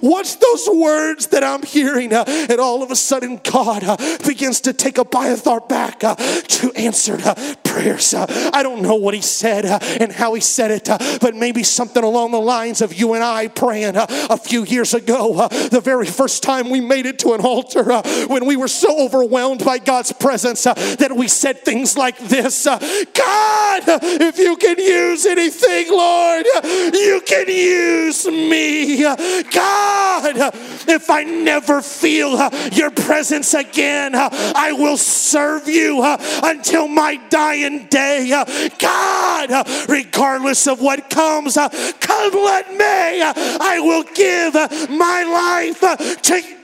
[0.00, 2.12] What's those words that I'm hearing?
[2.12, 3.96] And all of a sudden, God uh,
[4.26, 8.14] begins to take Abiathar back uh, to answered uh, prayers.
[8.14, 9.64] I don't know what he said
[10.00, 10.84] and how he said it,
[11.20, 15.48] but maybe something along the lines of you and I praying a few years ago,
[15.70, 17.84] the very first time we made it to an altar,
[18.26, 22.66] when we were so overwhelmed by God's presence uh, that we said things like this
[22.66, 26.46] uh, God, if you can use anything, Lord,
[26.92, 29.02] you can use me.
[29.02, 30.54] God,
[30.88, 36.02] if I never feel uh, your presence again, I will serve you
[36.42, 38.30] until my dying day.
[38.78, 43.22] God, regardless of what comes, come let me.
[43.22, 44.54] I will give
[44.90, 46.63] my life to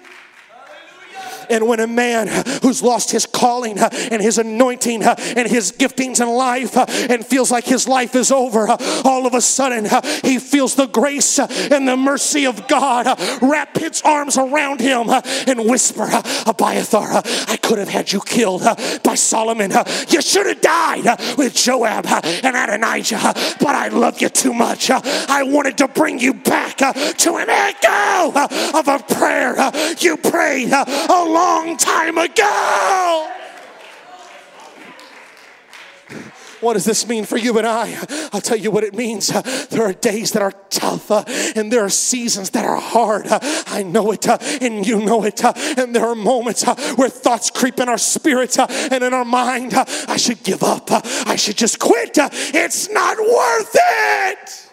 [1.50, 2.28] And when a man
[2.62, 6.76] who's lost his calling and his anointing and his giftings in life
[7.10, 8.68] and feels like his life is over,
[9.04, 9.86] all of a sudden
[10.22, 13.06] he feels the grace and the mercy of God
[13.42, 16.08] wrap its arms around him and whisper,
[16.46, 18.62] Abiathar, I could have had you killed
[19.02, 19.72] by Solomon.
[20.08, 21.04] You should have died
[21.36, 24.90] with Joab and Adonijah, but I love you too much.
[24.90, 28.32] I wanted to bring you back to an echo
[28.78, 29.56] of a prayer
[29.98, 33.32] you prayed a long time ago.
[36.60, 37.96] What does this mean for you and I?
[38.34, 39.28] I'll tell you what it means.
[39.70, 41.10] There are days that are tough
[41.56, 43.26] and there are seasons that are hard.
[43.30, 45.42] I know it and you know it.
[45.42, 46.64] And there are moments
[46.96, 49.72] where thoughts creep in our spirit and in our mind.
[49.74, 50.88] I should give up.
[50.90, 52.18] I should just quit.
[52.18, 54.69] It's not worth it.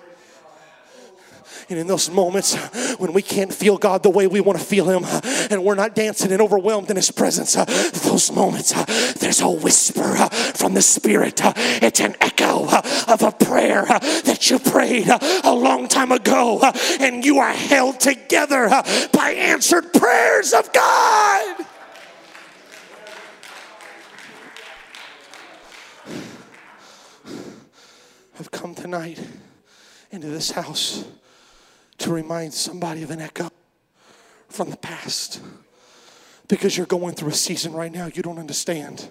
[1.69, 2.55] And in those moments
[2.95, 5.03] when we can't feel God the way we want to feel Him
[5.51, 7.55] and we're not dancing and overwhelmed in His presence,
[8.03, 8.71] those moments,
[9.15, 10.15] there's a whisper
[10.55, 11.41] from the Spirit.
[11.43, 12.69] It's an echo
[13.07, 16.61] of a prayer that you prayed a long time ago,
[16.99, 18.69] and you are held together
[19.11, 21.65] by answered prayers of God.
[28.39, 29.19] I've come tonight
[30.11, 31.03] into this house
[31.99, 33.49] to remind somebody of an echo
[34.49, 35.41] from the past.
[36.47, 39.09] Because you're going through a season right now you don't understand.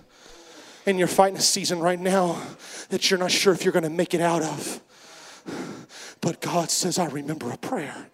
[0.86, 2.40] And you're fighting a season right now
[2.90, 4.80] that you're not sure if you're going to make it out of.
[6.20, 8.08] But God says, I remember a prayer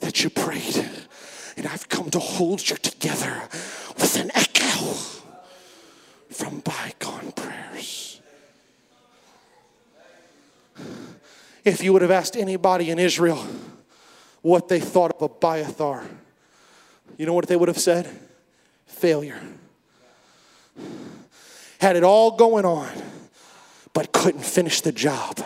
[0.00, 0.84] that you prayed,
[1.56, 3.42] and I've come to hold you together
[3.96, 4.94] with an echo
[6.30, 8.20] from bygone prayers.
[11.64, 13.44] If you would have asked anybody in Israel,
[14.42, 16.04] what they thought of Abiathar.
[17.16, 18.08] You know what they would have said?
[18.86, 19.40] Failure.
[21.80, 22.88] Had it all going on,
[23.92, 25.40] but couldn't finish the job.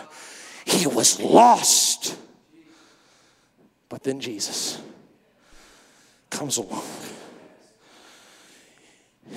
[0.65, 2.17] He was lost.
[3.89, 4.81] But then Jesus
[6.29, 6.83] comes along.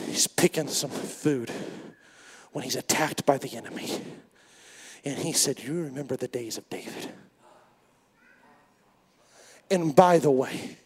[0.07, 1.50] He's picking some food
[2.52, 3.90] when he's attacked by the enemy.
[5.04, 7.12] And he said, You remember the days of David.
[9.70, 10.76] And by the way,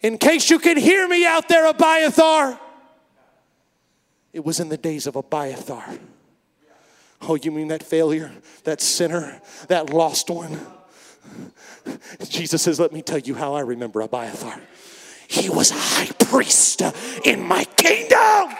[0.00, 2.58] in case you can hear me out there, Abiathar,
[4.32, 5.98] it was in the days of Abiathar.
[7.22, 8.32] Oh, you mean that failure,
[8.64, 10.58] that sinner, that lost one?
[12.28, 14.60] Jesus says, Let me tell you how I remember Abiathar.
[15.28, 16.82] He was a high priest
[17.24, 18.56] in my kingdom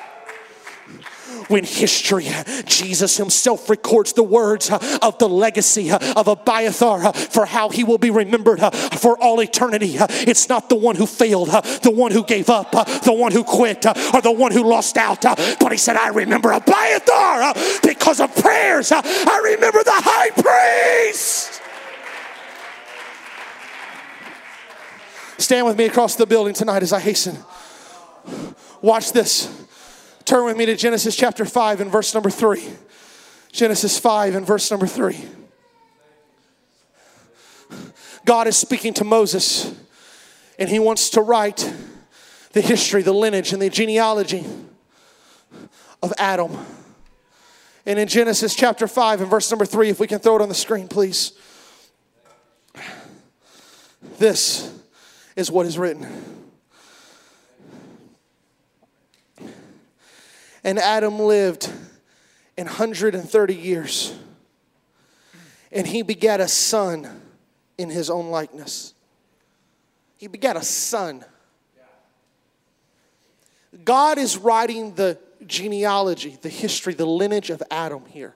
[1.48, 2.28] when history,
[2.64, 8.10] Jesus himself records the words of the legacy of Abiathar for how he will be
[8.10, 8.60] remembered
[8.98, 9.96] for all eternity.
[9.98, 13.86] It's not the one who failed, the one who gave up, the one who quit,
[13.86, 15.22] or the one who lost out.
[15.22, 18.92] But he said, I remember Abiathar because of prayers.
[18.92, 21.60] I remember the high priest.
[25.38, 27.36] Stand with me across the building tonight as I hasten.
[28.80, 29.50] Watch this.
[30.32, 32.66] Turn with me to Genesis chapter 5 and verse number 3.
[33.52, 35.26] Genesis 5 and verse number 3.
[38.24, 39.74] God is speaking to Moses,
[40.58, 41.70] and he wants to write
[42.52, 44.46] the history, the lineage, and the genealogy
[46.02, 46.56] of Adam.
[47.84, 50.48] And in Genesis chapter 5 and verse number 3, if we can throw it on
[50.48, 51.34] the screen, please.
[54.16, 54.72] This
[55.36, 56.41] is what is written.
[60.64, 61.70] And Adam lived
[62.56, 64.16] in 130 years.
[65.70, 67.20] And he begat a son
[67.78, 68.94] in his own likeness.
[70.16, 71.24] He begat a son.
[73.84, 78.34] God is writing the genealogy, the history, the lineage of Adam here.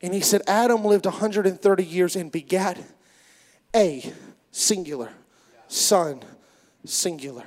[0.00, 2.78] And he said, Adam lived 130 years and begat
[3.74, 4.12] a
[4.52, 5.10] singular
[5.68, 6.22] son,
[6.84, 7.44] singular.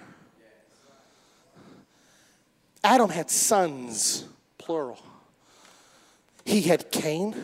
[2.84, 4.26] Adam had sons,
[4.58, 5.00] plural.
[6.46, 7.36] He had Cain,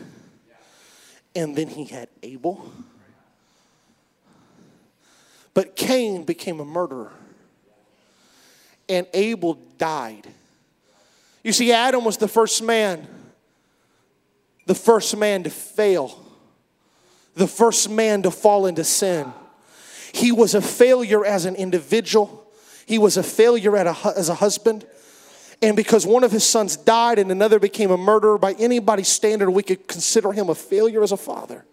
[1.34, 2.72] and then he had Abel.
[5.52, 7.12] But Cain became a murderer,
[8.88, 10.26] and Abel died.
[11.42, 13.06] You see, Adam was the first man,
[14.66, 16.18] the first man to fail,
[17.34, 19.32] the first man to fall into sin.
[20.12, 22.50] He was a failure as an individual,
[22.86, 24.86] he was a failure as a husband.
[25.62, 29.50] And because one of his sons died and another became a murderer, by anybody's standard,
[29.50, 31.64] we could consider him a failure as a father.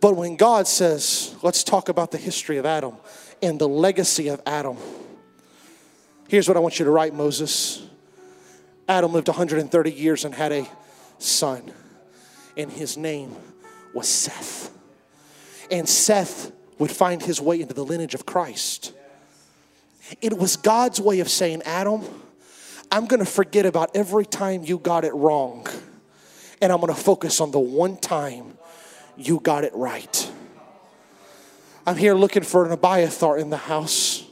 [0.00, 2.94] But when God says, let's talk about the history of Adam,
[3.42, 4.76] and the legacy of Adam.
[6.28, 7.82] Here's what I want you to write, Moses.
[8.88, 10.68] Adam lived 130 years and had a
[11.18, 11.72] son,
[12.56, 13.34] and his name
[13.94, 14.70] was Seth.
[15.70, 18.92] And Seth would find his way into the lineage of Christ.
[20.20, 22.02] It was God's way of saying, Adam,
[22.90, 25.66] I'm gonna forget about every time you got it wrong,
[26.60, 28.56] and I'm gonna focus on the one time
[29.16, 30.30] you got it right.
[31.86, 34.24] I'm here looking for an Abiathar in the house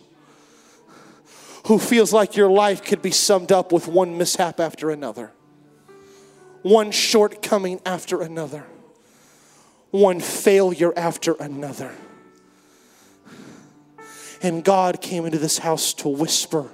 [1.67, 5.33] who feels like your life could be summed up with one mishap after another,
[6.63, 8.65] one shortcoming after another,
[9.91, 11.93] one failure after another.
[14.47, 16.71] And God came into this house to whisper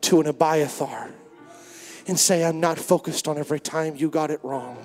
[0.00, 1.08] to an Abiathar
[2.08, 4.78] and say, I'm not focused on every time you got it wrong,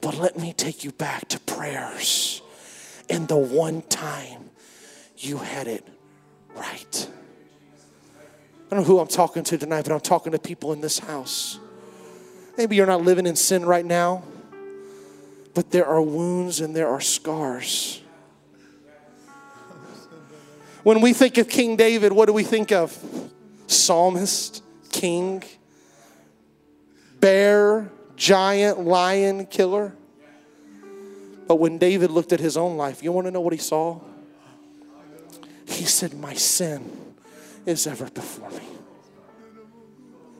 [0.00, 2.42] but let me take you back to prayers
[3.08, 4.50] and the one time
[5.16, 5.86] you had it
[6.56, 7.08] right.
[8.66, 10.98] I don't know who I'm talking to tonight, but I'm talking to people in this
[10.98, 11.60] house.
[12.58, 14.24] Maybe you're not living in sin right now,
[15.54, 18.01] but there are wounds and there are scars.
[20.82, 22.96] When we think of King David, what do we think of?
[23.68, 25.44] Psalmist, king,
[27.20, 29.94] bear, giant, lion, killer.
[31.46, 34.00] But when David looked at his own life, you want to know what he saw?
[35.66, 37.14] He said, My sin
[37.64, 38.66] is ever before me.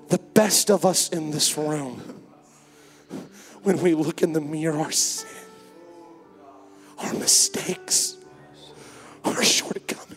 [0.08, 2.02] The best of us in this room,
[3.62, 5.28] when we look in the mirror, our sin,
[6.98, 8.16] our mistakes,
[9.24, 10.11] our shortcomings.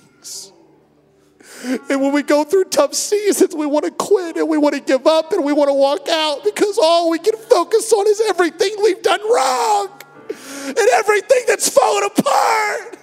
[1.64, 4.82] And when we go through tough seasons, we want to quit and we want to
[4.82, 8.22] give up and we want to walk out because all we can focus on is
[8.22, 9.90] everything we've done wrong
[10.30, 12.98] and everything that's fallen apart.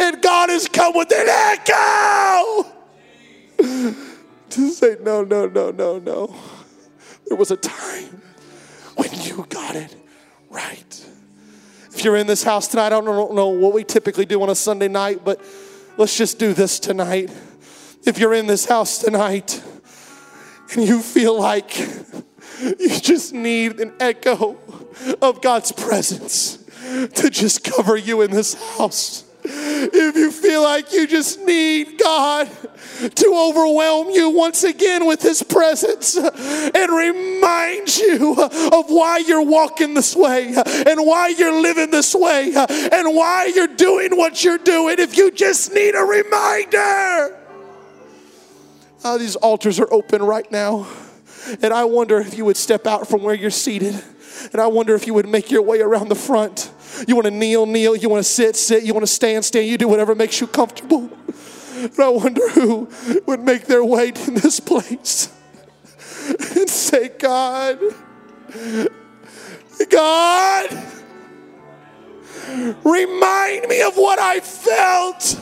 [0.00, 2.72] And God has come with an echo
[4.50, 6.34] to say, no, no, no, no, no.
[7.26, 8.22] There was a time
[8.96, 9.96] when you got it
[10.50, 11.06] right.
[11.92, 14.54] If you're in this house tonight, I don't know what we typically do on a
[14.54, 15.40] Sunday night, but
[15.96, 17.30] let's just do this tonight.
[18.06, 19.62] If you're in this house tonight
[20.72, 24.58] and you feel like you just need an echo
[25.22, 26.58] of God's presence
[27.14, 29.24] to just cover you in this house.
[29.42, 32.50] If you feel like you just need God
[33.14, 39.94] to overwhelm you once again with His presence and remind you of why you're walking
[39.94, 44.96] this way and why you're living this way and why you're doing what you're doing,
[44.98, 47.43] if you just need a reminder.
[49.06, 50.86] Oh, these altars are open right now.
[51.60, 54.02] And I wonder if you would step out from where you're seated.
[54.50, 56.72] And I wonder if you would make your way around the front.
[57.06, 57.94] You want to kneel, kneel.
[57.94, 58.82] You want to sit, sit.
[58.82, 59.66] You want to stand, stand.
[59.66, 61.10] You do whatever makes you comfortable.
[61.76, 62.88] And I wonder who
[63.26, 65.30] would make their way to this place
[66.56, 67.78] and say, God,
[69.90, 70.82] God,
[72.82, 75.38] remind me of what I felt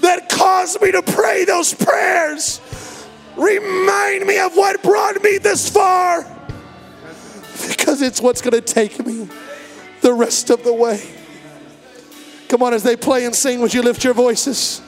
[0.00, 2.61] that caused me to pray those prayers.
[3.36, 6.26] Remind me of what brought me this far
[7.68, 9.28] because it's what's going to take me
[10.00, 11.02] the rest of the way.
[12.48, 14.82] Come on, as they play and sing, would you lift your voices?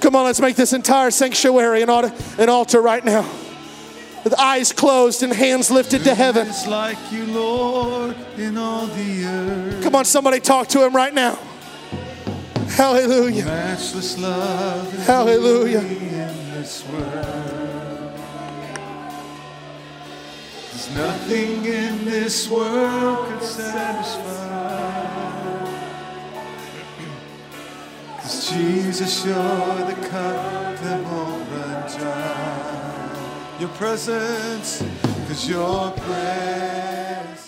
[0.00, 3.28] Come on, let's make this entire sanctuary an altar, an altar right now.
[4.24, 6.48] With eyes closed and hands lifted to heaven.
[6.68, 9.82] like you, Lord, in all the earth.
[9.82, 11.38] Come on, somebody talk to him right now.
[12.68, 13.46] Hallelujah.
[13.46, 15.80] Matchless love and Hallelujah.
[20.80, 25.04] There's nothing in this world could satisfy.
[28.16, 33.56] Cause Jesus, you're the cup that won't run dry.
[33.58, 34.82] Your presence,
[35.28, 37.39] cause your presence.